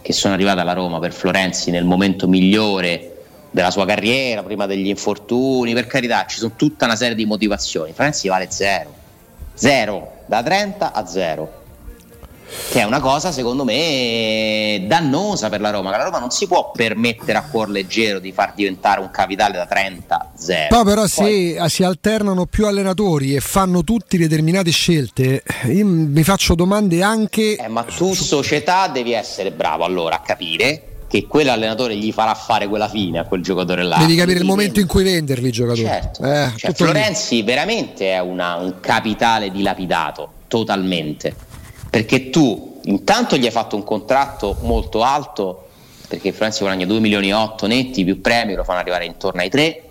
[0.02, 3.21] che sono arrivate alla Roma per Florenzi nel momento migliore
[3.52, 7.92] della sua carriera, prima degli infortuni, per carità, ci sono tutta una serie di motivazioni.
[7.94, 8.94] Florenzi vale zero,
[9.54, 11.60] zero, da 30 a zero
[12.70, 16.72] che è una cosa secondo me dannosa per la Roma, la Roma non si può
[16.72, 20.76] permettere a cuor leggero di far diventare un capitale da 30 a 0.
[20.76, 26.56] No, però se si alternano più allenatori e fanno tutti determinate scelte, io mi faccio
[26.56, 27.56] domande anche...
[27.56, 32.68] Eh, ma tu società devi essere bravo allora a capire che quell'allenatore gli farà fare
[32.68, 33.98] quella fine a quel giocatore là.
[33.98, 35.86] Devi capire il momento in cui venderli i giocatori.
[35.86, 36.24] Certo.
[36.24, 37.44] Eh, cioè, Florenzi lì.
[37.44, 41.50] veramente è una, un capitale dilapidato, totalmente
[41.92, 45.68] perché tu intanto gli hai fatto un contratto molto alto
[46.08, 49.50] perché Florenzi guadagna 2 milioni e 8 netti più premi lo fanno arrivare intorno ai
[49.50, 49.84] 3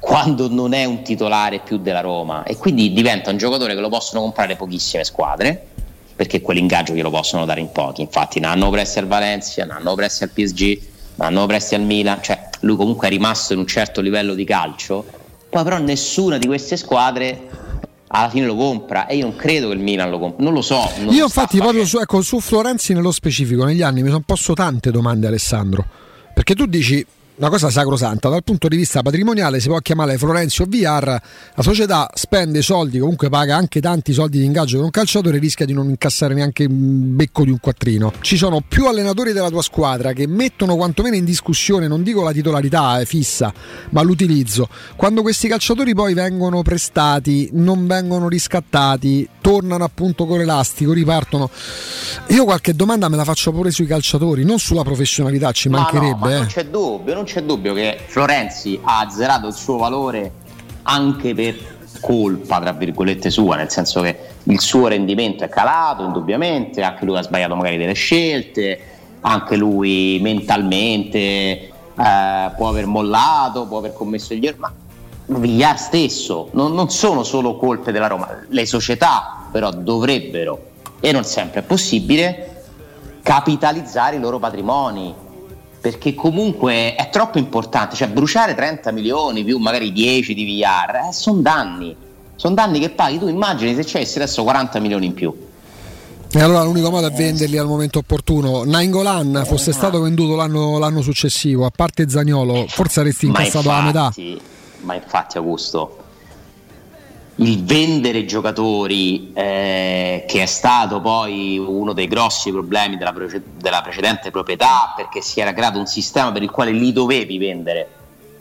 [0.00, 3.88] quando non è un titolare più della Roma e quindi diventa un giocatore che lo
[3.88, 5.68] possono comprare pochissime squadre
[6.14, 8.02] perché quell'ingaggio glielo possono dare in pochi.
[8.02, 10.80] Infatti ne hanno presti al Valencia, ne hanno presti al PSG
[11.14, 12.22] ne hanno presti al Milan.
[12.22, 15.04] Cioè lui comunque è rimasto in un certo livello di calcio.
[15.48, 17.48] Poi però nessuna di queste squadre
[18.08, 19.06] alla fine lo compra.
[19.06, 20.90] E io non credo che il Milan lo compri, non lo so.
[20.98, 24.54] Non io infatti proprio su, ecco, su Florenzi nello specifico negli anni mi sono posto
[24.54, 25.84] tante domande Alessandro,
[26.34, 27.04] perché tu dici
[27.42, 31.20] una cosa sacrosanta dal punto di vista patrimoniale si può chiamare Florenzio VR
[31.54, 35.66] la società spende soldi comunque paga anche tanti soldi di ingaggio per un calciatore rischia
[35.66, 38.12] di non incassare neanche un becco di un quattrino.
[38.20, 42.30] Ci sono più allenatori della tua squadra che mettono quantomeno in discussione non dico la
[42.30, 43.52] titolarità eh, fissa
[43.90, 44.68] ma l'utilizzo.
[44.94, 51.50] Quando questi calciatori poi vengono prestati non vengono riscattati tornano appunto con l'elastico ripartono.
[52.28, 56.16] Io qualche domanda me la faccio pure sui calciatori non sulla professionalità ci mancherebbe no,
[56.18, 56.46] ma non eh.
[56.46, 60.32] c'è dubbio non c'è dubbio che Florenzi ha azzerato il suo valore
[60.82, 61.56] anche per
[62.00, 67.16] colpa, tra virgolette, sua, nel senso che il suo rendimento è calato indubbiamente, anche lui
[67.16, 68.80] ha sbagliato magari delle scelte,
[69.20, 71.70] anche lui mentalmente eh,
[72.56, 74.60] può aver mollato, può aver commesso gli errori,
[75.26, 81.12] ma Villar stesso, non, non sono solo colpe della Roma, le società però dovrebbero, e
[81.12, 82.64] non sempre è possibile,
[83.22, 85.14] capitalizzare i loro patrimoni,
[85.82, 91.12] perché comunque è troppo importante, cioè bruciare 30 milioni più magari 10 di VR, eh,
[91.12, 91.94] sono danni,
[92.36, 95.34] sono danni che paghi, tu immagini se c'è adesso 40 milioni in più.
[96.34, 98.62] E allora l'unico modo è venderli al momento opportuno.
[98.62, 104.12] Nainggolan fosse stato venduto l'anno, l'anno, successivo, a parte Zagnolo, forse avresti incassato la metà.
[104.82, 106.01] Ma infatti Augusto,
[107.42, 113.82] il vendere giocatori, eh, che è stato poi uno dei grossi problemi della, pre- della,
[113.82, 117.88] precedente proprietà, perché si era creato un sistema per il quale li dovevi vendere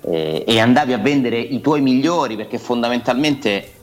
[0.01, 3.73] eh, e andavi a vendere i tuoi migliori perché fondamentalmente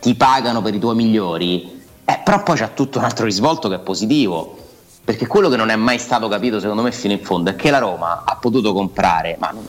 [0.00, 3.76] ti pagano per i tuoi migliori, eh, però poi c'è tutto un altro risvolto che
[3.76, 4.58] è positivo.
[5.04, 7.70] Perché quello che non è mai stato capito, secondo me, fino in fondo è che
[7.70, 9.64] la Roma ha potuto comprare, ma non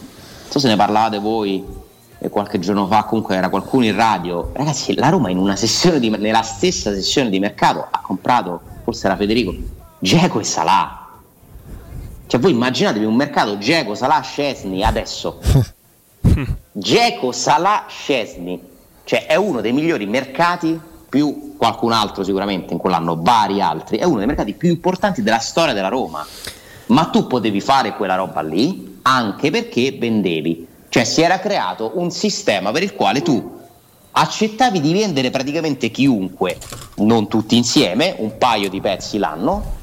[0.50, 1.64] so se ne parlavate voi
[2.30, 6.10] qualche giorno fa comunque era qualcuno in radio, ragazzi la Roma in una sessione di,
[6.10, 9.54] nella stessa sessione di mercato ha comprato, forse era Federico,
[10.00, 11.08] Geco e Salah.
[12.26, 15.40] Cioè voi immaginatevi un mercato Geco, Salah, Scesni adesso.
[16.72, 18.62] Geco, Salah, Scesni.
[19.04, 24.04] Cioè è uno dei migliori mercati più qualcun altro sicuramente in quell'anno, vari altri, è
[24.04, 26.26] uno dei mercati più importanti della storia della Roma.
[26.88, 32.10] Ma tu potevi fare quella roba lì anche perché vendevi cioè si era creato un
[32.10, 33.56] sistema per il quale tu
[34.10, 36.58] accettavi di vendere praticamente chiunque,
[36.96, 39.76] non tutti insieme, un paio di pezzi l'anno,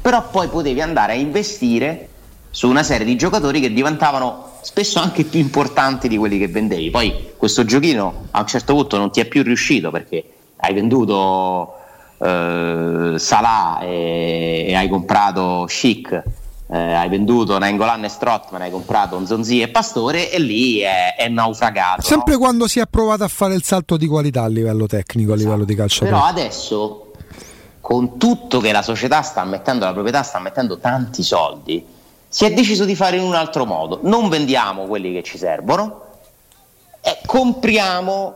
[0.00, 2.08] però poi potevi andare a investire
[2.50, 6.88] su una serie di giocatori che diventavano spesso anche più importanti di quelli che vendevi.
[6.90, 10.22] Poi questo giochino a un certo punto non ti è più riuscito perché
[10.58, 11.78] hai venduto
[12.18, 16.22] eh, Salah e, e hai comprato Chic
[16.72, 21.16] eh, hai venduto Nangolan e Strottman, hai comprato un Zonzi e Pastore e lì è,
[21.16, 22.02] è naufragato.
[22.02, 22.38] Sempre no?
[22.38, 25.48] quando si è provato a fare il salto di qualità a livello tecnico, a esatto.
[25.50, 26.04] livello di calcio.
[26.04, 27.12] Però adesso,
[27.80, 31.84] con tutto che la società sta mettendo, la proprietà sta mettendo tanti soldi,
[32.28, 33.98] si è deciso di fare in un altro modo.
[34.02, 36.02] Non vendiamo quelli che ci servono
[37.00, 38.34] e compriamo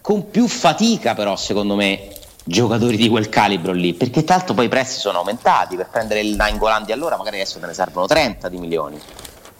[0.00, 2.10] con più fatica però secondo me
[2.48, 6.36] giocatori di quel calibro lì, perché tanto poi i prezzi sono aumentati, per prendere il
[6.36, 9.00] Nangolan allora magari adesso te ne servono 30 di milioni,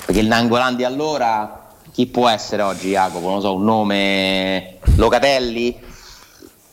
[0.04, 3.28] perché il Nangolan allora chi può essere oggi Jacopo?
[3.28, 5.76] Non so, un nome Locatelli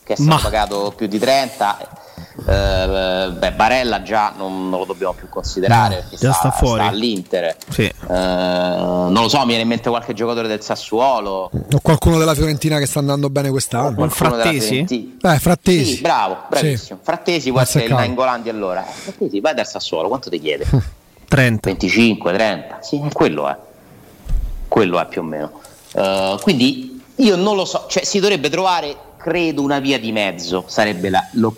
[0.04, 0.40] che è stato Ma...
[0.40, 2.03] pagato più di 30
[2.46, 6.80] eh, beh, Barella già non, non, lo dobbiamo più considerare no, già sta, sta, fuori.
[6.80, 7.56] sta all'Inter.
[7.68, 7.84] Sì.
[7.84, 11.50] eh, non lo so mi viene in mente qualche giocatore del Sassuolo.
[11.52, 14.02] O qualcuno della Fiorentina che sta andando bene quest'anno.
[14.02, 15.16] Un Frattesi?
[15.20, 15.94] Beh, Frattesi.
[15.96, 16.98] Sì, bravo bravissimo.
[16.98, 17.04] Sì.
[17.04, 18.86] Frattesi può essere il Naingolandi allora.
[18.86, 20.66] Eh, Frattesi vai dal Sassuolo quanto ti chiede?
[21.26, 23.56] 30 25 30 sì quello è.
[24.68, 25.52] Quello è più o meno.
[25.92, 30.64] Uh, quindi io non lo so cioè si dovrebbe trovare credo una via di mezzo
[30.66, 31.54] sarebbe la, lo,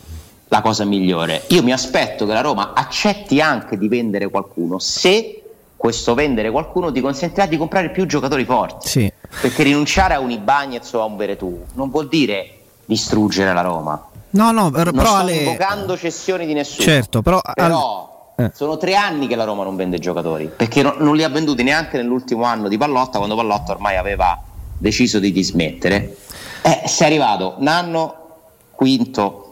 [0.49, 1.45] la cosa migliore.
[1.49, 5.43] Io mi aspetto che la Roma accetti anche di vendere qualcuno se
[5.77, 8.89] questo vendere qualcuno ti consentirà di comprare più giocatori forti.
[8.89, 9.13] Sì.
[9.41, 14.09] Perché rinunciare a un Ibagnez o a un Veretù non vuol dire distruggere la Roma.
[14.31, 15.37] No, no, per, non però sto Ale...
[15.37, 16.83] invocando cessioni di nessuno.
[16.83, 18.51] Certo, però, però eh.
[18.55, 21.63] sono tre anni che la Roma non vende giocatori, perché no, non li ha venduti
[21.63, 24.41] neanche nell'ultimo anno di Pallotta, quando Pallotta ormai aveva
[24.79, 26.17] deciso di dismettere.
[26.63, 28.15] Eh, sei arrivato un anno
[28.73, 29.46] quinto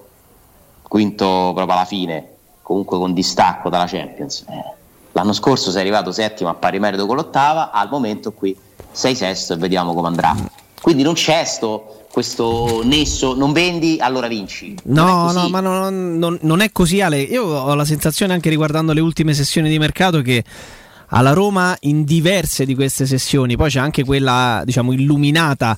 [0.95, 2.25] quinto proprio alla fine,
[2.63, 4.45] comunque con distacco dalla Champions.
[4.49, 4.75] Eh,
[5.11, 8.57] l'anno scorso sei arrivato settimo a pari merito con l'ottava, al momento qui
[8.93, 10.37] sei sesto e vediamo come andrà.
[10.81, 14.77] Quindi non c'è sto, questo nesso, non vendi, allora vinci.
[14.85, 17.23] No, no, ma no, non, non è così Ale.
[17.23, 20.45] Io ho la sensazione anche riguardando le ultime sessioni di mercato che
[21.09, 25.77] alla Roma in diverse di queste sessioni, poi c'è anche quella diciamo illuminata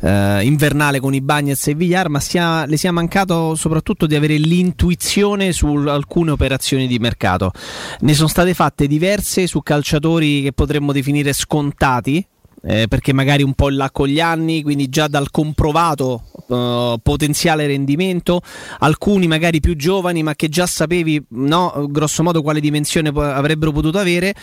[0.00, 4.36] eh, invernale con i Bagnets e Villar, ma sia, le sia mancato soprattutto di avere
[4.36, 7.52] l'intuizione su alcune operazioni di mercato.
[8.00, 12.26] Ne sono state fatte diverse su calciatori che potremmo definire scontati,
[12.66, 17.66] eh, perché magari un po' là con gli anni, quindi già dal comprovato uh, potenziale
[17.66, 18.40] rendimento,
[18.80, 23.70] alcuni magari più giovani ma che già sapevi no, grosso modo quale dimensione po- avrebbero
[23.70, 24.34] potuto avere,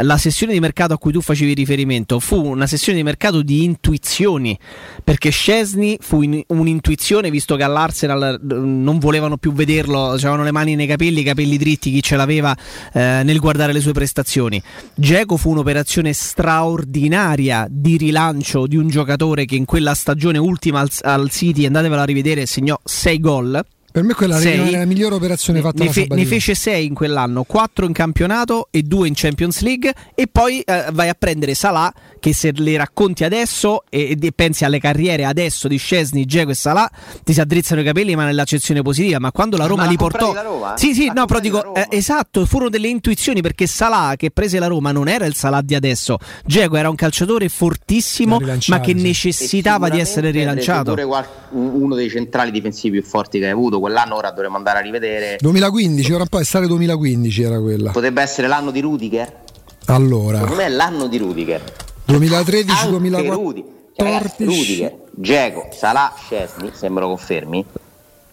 [0.00, 3.62] la sessione di mercato a cui tu facevi riferimento fu una sessione di mercato di
[3.62, 4.58] intuizioni,
[5.04, 10.74] perché Scesni fu in- un'intuizione visto che all'Arsenal non volevano più vederlo, avevano le mani
[10.74, 12.56] nei capelli, i capelli dritti, chi ce l'aveva
[12.92, 14.60] eh, nel guardare le sue prestazioni.
[14.94, 20.90] Geco fu un'operazione straordinaria di rilancio di un giocatore che in quella stagione ultima al,
[21.02, 23.64] al City andatevela a rivedere, segnò 6 gol
[23.98, 26.94] per me quella sei, è la migliore operazione fatta ne, fe, ne fece 6 in
[26.94, 31.54] quell'anno, 4 in campionato e 2 in Champions League e poi eh, vai a prendere
[31.54, 36.50] Salah che se le racconti adesso e, e pensi alle carriere adesso di Scesni, Geco
[36.50, 36.88] e Salah
[37.24, 40.32] ti si addrizzano i capelli ma nell'accezione positiva, ma quando la Roma ma li portò
[40.32, 40.76] Roma?
[40.76, 44.68] Sì, sì, no, però dico eh, esatto, furono delle intuizioni perché Salah che prese la
[44.68, 46.18] Roma non era il Salah di adesso.
[46.44, 48.38] Geco era un calciatore fortissimo
[48.68, 50.94] ma che necessitava di essere rilanciato.
[50.94, 54.82] Pure uno dei centrali difensivi più forti che hai avuto quell'anno ora dovremmo andare a
[54.82, 55.38] rivedere.
[55.40, 57.90] 2015 ora un po' è stato 2015 era quella.
[57.90, 59.44] Potrebbe essere l'anno di Rudiger?
[59.86, 60.38] Allora.
[60.38, 61.62] Secondo me è l'anno di Rudiger.
[62.04, 63.64] 2013 2014 Rudi,
[63.94, 67.64] cioè, Rudiger Geco Salah Scesni se me lo confermi?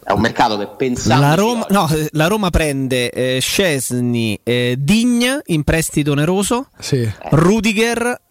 [0.02, 5.42] È un mercato che pensavo la Roma, no, la Roma prende eh, Scesni eh, Digna
[5.46, 7.10] in prestito oneroso sì.
[7.32, 8.22] Rudiger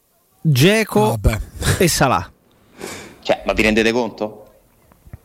[0.40, 1.18] Geco
[1.78, 2.30] e Salah.
[3.20, 4.46] Cioè ma vi rendete conto?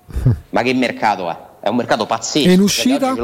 [0.49, 1.47] ma che mercato è?
[1.61, 2.47] È un mercato pazzesco.
[2.47, 3.15] E in uscita?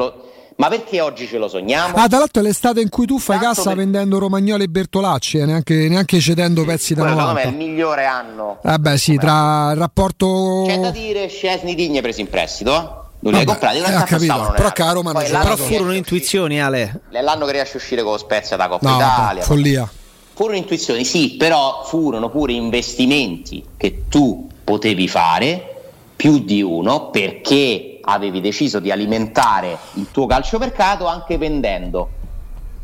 [0.58, 1.98] Ma perché oggi ce lo sogniamo?
[1.98, 3.78] Ah, tra l'altro è l'estate in cui tu fai Tanto cassa per...
[3.80, 7.42] vendendo Romagnoli e Bertolacci, eh, neanche, neanche, cedendo pezzi da Quello 90.
[7.42, 8.60] è il migliore anno.
[8.64, 10.64] Eh beh sì, tra il rapporto...
[10.66, 13.04] C'è da dire Scesni Digne presi in prestito, eh?
[13.20, 17.46] non li hai comprati, non eh, capito, però caro ma però furono intuizioni Ale l'anno
[17.46, 19.90] che riesce a uscire con lo Spezia da Coppa no, Italia follia
[20.34, 25.76] furono intuizioni sì però furono pure investimenti che tu potevi fare
[26.16, 32.10] più di uno perché avevi deciso di alimentare il tuo calciomercato anche vendendo.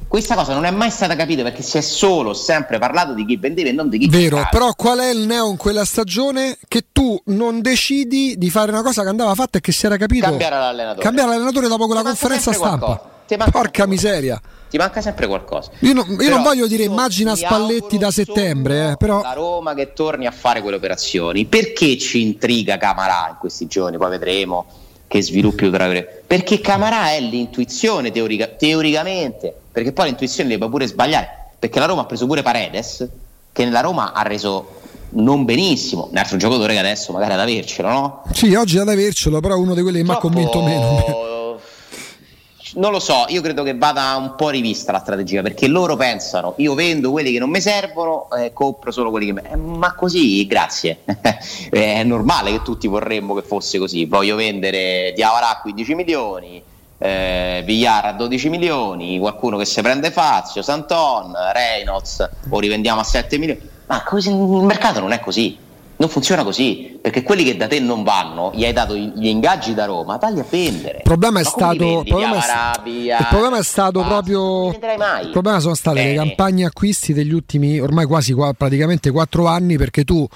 [0.07, 3.37] Questa cosa non è mai stata capita perché si è solo sempre parlato di chi
[3.37, 4.49] vendeva e non di chi Vero, giocava.
[4.49, 8.81] però qual è il neo in quella stagione che tu non decidi di fare una
[8.81, 10.25] cosa che andava fatta e che si era capito?
[10.25, 11.01] Cambiare l'allenatore.
[11.01, 13.09] Cambiare l'allenatore dopo quella conferenza stampa.
[13.49, 14.41] Porca miseria.
[14.69, 15.71] Ti manca sempre qualcosa.
[15.79, 19.93] Io, no, io non voglio dire immagina Spalletti da settembre, eh, però la Roma che
[19.93, 21.45] torni a fare quelle operazioni.
[21.45, 23.95] Perché ci intriga Camarà in questi giorni?
[23.97, 24.65] Poi vedremo
[25.11, 26.23] che sviluppi ulteriore.
[26.25, 31.49] Perché Camarà è l'intuizione teorica, teoricamente, perché poi l'intuizione le può pure sbagliare.
[31.59, 33.09] Perché la Roma ha preso pure Paredes,
[33.51, 37.41] che nella Roma ha reso non benissimo, un altro giocatore che adesso magari è ad
[37.41, 38.23] avercelo, no?
[38.31, 41.30] Sì, oggi è ad avercelo, però uno di quelli che mi ha convinto meno
[42.75, 46.53] non lo so, io credo che vada un po' rivista la strategia perché loro pensano
[46.57, 49.41] io vendo quelli che non mi servono e eh, compro solo quelli che mi...
[49.49, 50.99] Eh, ma così, grazie.
[51.69, 54.05] è normale che tutti vorremmo che fosse così.
[54.05, 56.63] Voglio vendere Diavara a 15 milioni,
[56.97, 63.03] eh, Villar a 12 milioni, qualcuno che si prende Fazio, Santon, Reynolds, o rivendiamo a
[63.03, 63.69] 7 milioni.
[63.87, 65.57] Ma così, il mercato non è così.
[66.01, 69.75] Non funziona così, perché quelli che da te non vanno, gli hai dato gli ingaggi
[69.75, 70.97] da Roma, tagli a vendere.
[70.97, 72.01] Il problema è stato.
[72.03, 74.71] Problema è, Arabia, il problema è stato proprio.
[74.71, 76.09] Il problema sono state Bene.
[76.09, 80.27] le campagne acquisti degli ultimi ormai quasi praticamente quattro anni, perché tu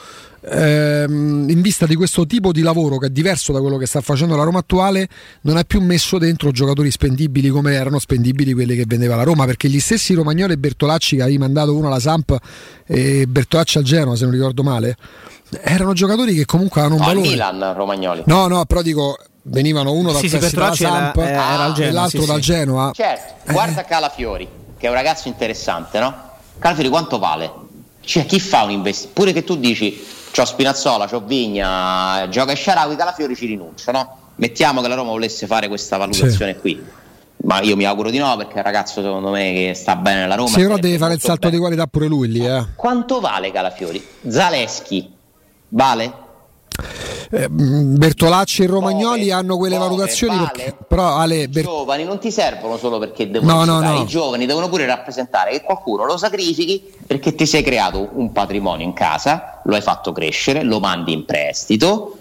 [0.48, 4.02] ehm, in vista di questo tipo di lavoro che è diverso da quello che sta
[4.02, 5.08] facendo la Roma attuale,
[5.42, 9.46] non hai più messo dentro giocatori spendibili come erano spendibili quelli che vendeva la Roma,
[9.46, 12.38] perché gli stessi Romagnoli e Bertolacci che avevi mandato uno alla Samp
[12.86, 14.96] e Bertolacci al Genoa, se non ricordo male
[15.62, 17.34] erano giocatori che comunque avevano un no, valore.
[17.34, 18.24] Milan, Romagnoli.
[18.26, 22.22] No, no, però dico venivano uno dal sì, sì, Samp era, era ah, e l'altro
[22.22, 22.92] sì, dal Genoa.
[22.94, 23.86] Certo, guarda eh.
[23.86, 24.48] Calafiori,
[24.78, 26.14] che è un ragazzo interessante, no?
[26.60, 27.52] Calafiori quanto vale?
[28.02, 29.20] Cioè, chi fa un investimento?
[29.20, 34.18] Pure che tu dici, c'ho Spinazzola, c'ho Vigna, gioca e Sharawi, Calafiori ci rinuncia, no?
[34.36, 37.04] Mettiamo che la Roma volesse fare questa valutazione qui.
[37.38, 40.22] Ma io mi auguro di no perché è un ragazzo secondo me che sta bene
[40.22, 40.50] nella Roma.
[40.50, 41.54] Sì, però deve fare il salto bene.
[41.54, 42.46] di qualità pure lui lì.
[42.46, 42.66] Eh.
[42.76, 44.04] Quanto vale Calafiori?
[44.28, 45.15] Zaleschi,
[45.76, 46.24] Vale?
[47.32, 50.52] Eh, Bertolacci e Romagnoli Bove, hanno quelle Bove, valutazioni vale.
[50.54, 51.64] perché, però Ale, Ber...
[51.64, 54.02] i giovani non ti servono solo perché devono no, no, no.
[54.02, 58.86] i giovani devono pure rappresentare che qualcuno lo sacrifichi perché ti sei creato un patrimonio
[58.86, 62.18] in casa lo hai fatto crescere lo mandi in prestito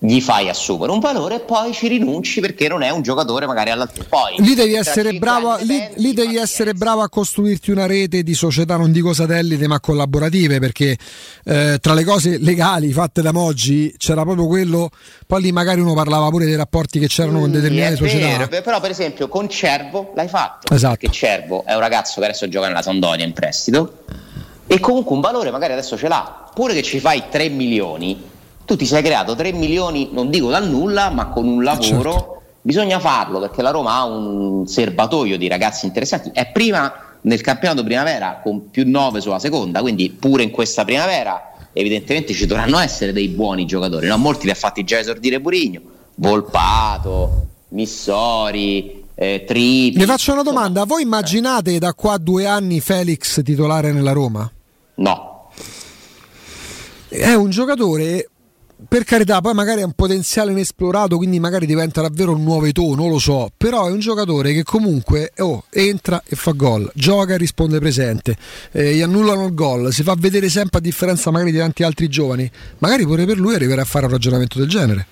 [0.00, 3.70] gli fai assumere un valore e poi ci rinunci perché non è un giocatore magari
[3.70, 4.04] all'altro.
[4.08, 8.34] Poi lì devi essere bravo, lì, lì devi essere bravo a costruirti una rete di
[8.34, 10.96] società, non dico satellite, ma collaborative, perché
[11.44, 14.90] eh, tra le cose legali fatte da Moggi c'era proprio quello,
[15.26, 18.46] poi lì magari uno parlava pure dei rapporti che c'erano mm, con determinate società.
[18.46, 20.96] Vero, però per esempio con Cervo l'hai fatto, esatto.
[20.96, 24.04] perché Cervo è un ragazzo che adesso gioca nella Sandonia in prestito
[24.64, 28.36] e comunque un valore magari adesso ce l'ha, pure che ci fai 3 milioni
[28.68, 32.12] tu ti sei creato 3 milioni, non dico dal nulla, ma con un lavoro.
[32.12, 32.42] Certo.
[32.60, 36.30] Bisogna farlo perché la Roma ha un serbatoio di ragazzi interessanti.
[36.34, 36.92] È prima
[37.22, 42.44] nel campionato primavera con più 9 sulla seconda, quindi pure in questa primavera evidentemente ci
[42.44, 44.06] dovranno essere dei buoni giocatori.
[44.06, 44.18] No?
[44.18, 45.80] Molti li ha fatti già esordire Purigno,
[46.16, 49.96] Volpato, Missori, eh, Tripi.
[49.96, 54.50] Mi faccio una domanda, voi immaginate da qua a due anni Felix titolare nella Roma?
[54.96, 55.48] No.
[57.08, 58.28] È un giocatore
[58.86, 62.94] per carità, poi magari è un potenziale inesplorato, quindi magari diventa davvero un nuovo Eto'o,
[62.94, 67.34] non lo so, però è un giocatore che comunque oh, entra e fa gol, gioca
[67.34, 68.36] e risponde presente,
[68.70, 72.08] eh, gli annullano il gol, si fa vedere sempre a differenza magari di tanti altri
[72.08, 72.48] giovani,
[72.78, 75.06] magari pure per lui arriverà a fare un ragionamento del genere.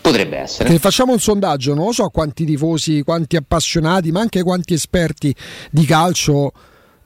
[0.00, 0.68] Potrebbe essere.
[0.68, 5.32] Che facciamo un sondaggio, non lo so quanti tifosi, quanti appassionati, ma anche quanti esperti
[5.70, 6.52] di calcio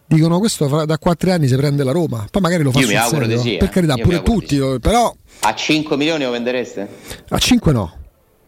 [0.07, 2.27] dicono questo da quattro anni si prende la Roma.
[2.31, 3.57] Poi magari lo fa Io mi auguro di sì.
[3.57, 3.71] Per eh.
[3.71, 4.79] carità, Io pure tutti, sì.
[4.81, 6.89] però a 5 milioni lo vendereste?
[7.29, 7.93] A 5 no.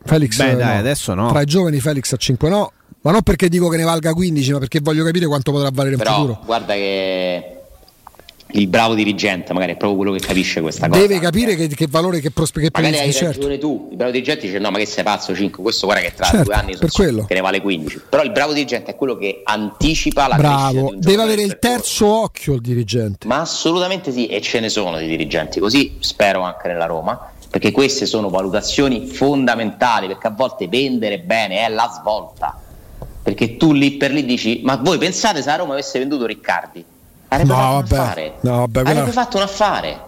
[0.04, 0.78] Felix Beh, dai, no.
[0.78, 1.28] adesso no.
[1.28, 2.72] Tra i giovani Felix a 5 no.
[3.02, 5.94] Ma non perché dico che ne valga 15, ma perché voglio capire quanto potrà valere
[5.94, 6.40] in Però, futuro.
[6.44, 7.57] Guarda che
[8.52, 11.00] il bravo dirigente magari è proprio quello che capisce questa cosa.
[11.00, 13.34] Deve capire che, che valore, che prospettiva Magari hai certo.
[13.36, 16.14] ragione tu, il bravo dirigente dice no ma che sei pazzo 5, questo guarda che
[16.14, 17.24] tra Certo, due anni per quello.
[17.24, 18.02] che ne vale 15.
[18.08, 22.54] Però il bravo dirigente è quello che anticipa la Bravo, deve avere il terzo occhio
[22.54, 23.26] il dirigente.
[23.26, 27.70] Ma assolutamente sì, e ce ne sono di dirigenti così, spero anche nella Roma, perché
[27.70, 32.58] queste sono valutazioni fondamentali, perché a volte vendere bene è la svolta.
[33.22, 36.82] Perché tu lì per lì dici, ma voi pensate se la Roma avesse venduto Riccardi?
[37.28, 38.34] Avrebbe No, fatto vabbè, un affare.
[38.40, 40.00] no, vabbè, quella- Avrebbe fatto un affare.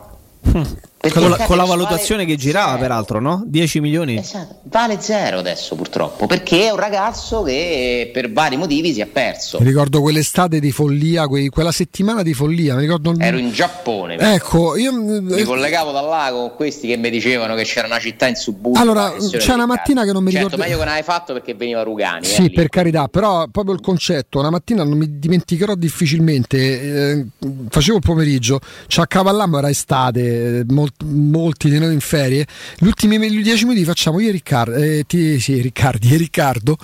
[1.01, 2.81] Con la, con la valutazione vale che girava, zero.
[2.83, 3.43] peraltro, no?
[3.47, 4.19] 10 milioni.
[4.19, 9.07] Esatto, vale zero adesso purtroppo, perché è un ragazzo che per vari motivi si è
[9.07, 9.59] perso.
[9.61, 12.75] Mi ricordo quell'estate di follia, quei- quella settimana di follia.
[12.75, 14.17] Mi ricordo Ero in Giappone.
[14.19, 18.27] Ecco, io Mi collegavo da là con questi che mi dicevano che c'era una città
[18.27, 18.79] in suburbio.
[18.79, 21.55] Allora, c'è una mattina che non mi certo, ricordo- meglio che non hai fatto perché
[21.55, 22.27] veniva Rugani.
[22.27, 22.51] eh, Sì, lì.
[22.51, 27.27] per carità, però proprio il concetto, una mattina non mi dimenticherò difficilmente, eh,
[27.71, 30.65] facevo il pomeriggio, ci accavallammo, era estate, eh,
[31.05, 32.47] mol- molti di noi in ferie,
[32.79, 36.77] gli ultimi dieci minuti facciamo io e Riccardo, eh, ti- sì, Riccardi e Riccardo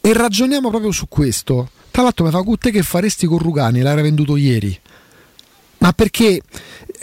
[0.00, 1.70] e ragioniamo proprio su questo.
[1.90, 4.78] Tra l'altro mi fa Gutte che faresti con Rugani, l'era venduto ieri.
[5.80, 6.40] Ma perché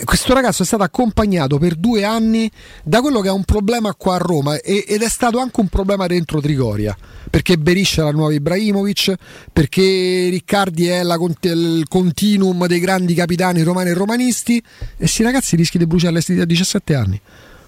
[0.04, 2.50] questo ragazzo è stato accompagnato per due anni
[2.84, 5.68] da quello che è un problema qua a Roma e- ed è stato anche un
[5.68, 6.96] problema dentro Trigoria.
[7.30, 9.16] Perché Beriscia la nuova Ibrahimovic,
[9.52, 14.64] perché Riccardi è la il continuum dei grandi capitani romani e romanisti.
[14.98, 17.20] E sti ragazzi rischi di bruciare a 17 anni.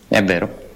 [0.07, 0.67] È vero.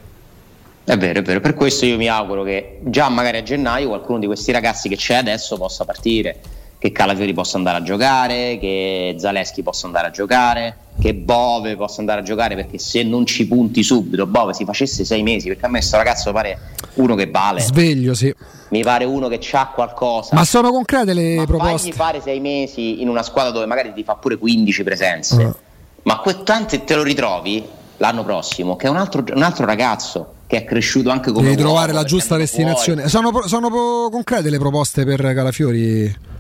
[0.84, 1.40] È vero, è vero.
[1.40, 4.96] Per questo io mi auguro che già magari a gennaio qualcuno di questi ragazzi che
[4.96, 6.40] c'è adesso possa partire.
[6.84, 12.02] Che Calafiori possa andare a giocare, che Zaleschi possa andare a giocare, che Bove possa
[12.02, 15.66] andare a giocare perché se non ci punti subito, Bove si facesse sei mesi, perché
[15.66, 16.60] a me questo ragazzo pare
[16.96, 18.36] uno che vale, Sveglio, sì.
[18.72, 20.36] mi pare uno che ha qualcosa.
[20.36, 21.90] Ma sono concrete le Ma proposte?
[21.90, 25.56] fagli fare sei mesi in una squadra dove magari ti fa pure 15 presenze, Ah.
[26.02, 27.64] ma que- tante te lo ritrovi
[27.96, 31.62] l'anno prossimo, che è un altro, un altro ragazzo che è cresciuto anche come Devi
[31.62, 33.08] trovare uomo, la giusta destinazione.
[33.08, 36.32] Sono, sono concrete le proposte per Calafiori?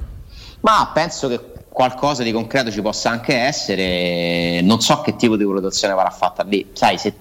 [0.63, 1.39] Ma penso che
[1.69, 4.61] qualcosa di concreto ci possa anche essere.
[4.61, 6.69] Non so che tipo di valutazione verrà fatta lì.
[6.73, 7.13] Sai, se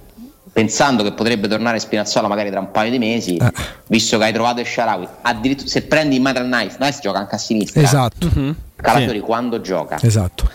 [0.53, 3.51] pensando che potrebbe tornare Spinazzola magari tra un paio di mesi, Eh.
[3.87, 7.35] visto che hai trovato il Sharawi, addirittura se prendi il Metal Knife, Knife gioca anche
[7.35, 7.81] a sinistra.
[7.81, 8.29] Esatto,
[8.77, 9.99] Calafiori quando gioca?
[10.03, 10.49] esatto.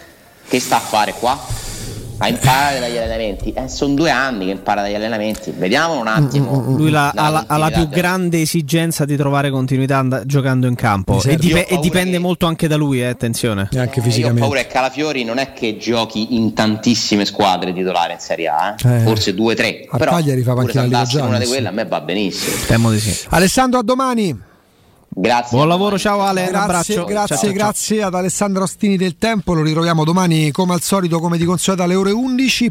[0.48, 1.38] Che sta a fare qua?
[2.20, 3.54] A imparare dagli allenamenti.
[3.54, 5.52] Eh, sono due anni che impara dagli allenamenti.
[5.56, 6.64] Vediamo un attimo.
[6.76, 10.66] Lui la- la ha, la, ha la più grande esigenza di trovare continuità and- giocando
[10.66, 11.22] in campo.
[11.24, 13.70] E, ho e dipende che- molto anche da lui, eh, attenzione.
[13.72, 14.42] E anche Eh, io ho fisicamente.
[14.42, 18.96] paura che Calafiori non è che giochi in tantissime squadre titolare in Serie A, eh.
[18.96, 19.00] Eh.
[19.02, 19.86] forse due o tre.
[19.88, 22.56] A Però Cagliari fa panchina in una di quelle a me va benissimo.
[22.66, 23.26] Temo di sì.
[23.30, 24.46] Alessandro, a domani.
[25.20, 25.58] Grazie.
[25.58, 26.42] Buon lavoro, ciao Ale.
[26.44, 26.64] Un Grazie,
[26.96, 27.06] abbraccio.
[27.06, 27.52] grazie, Ciao, ciao, ciao.
[27.54, 29.54] grazie ad Alessandro Ostini del Tempo.
[29.56, 32.66] Lo ritroviamo domani come al solito, come di consueto alle ore 11.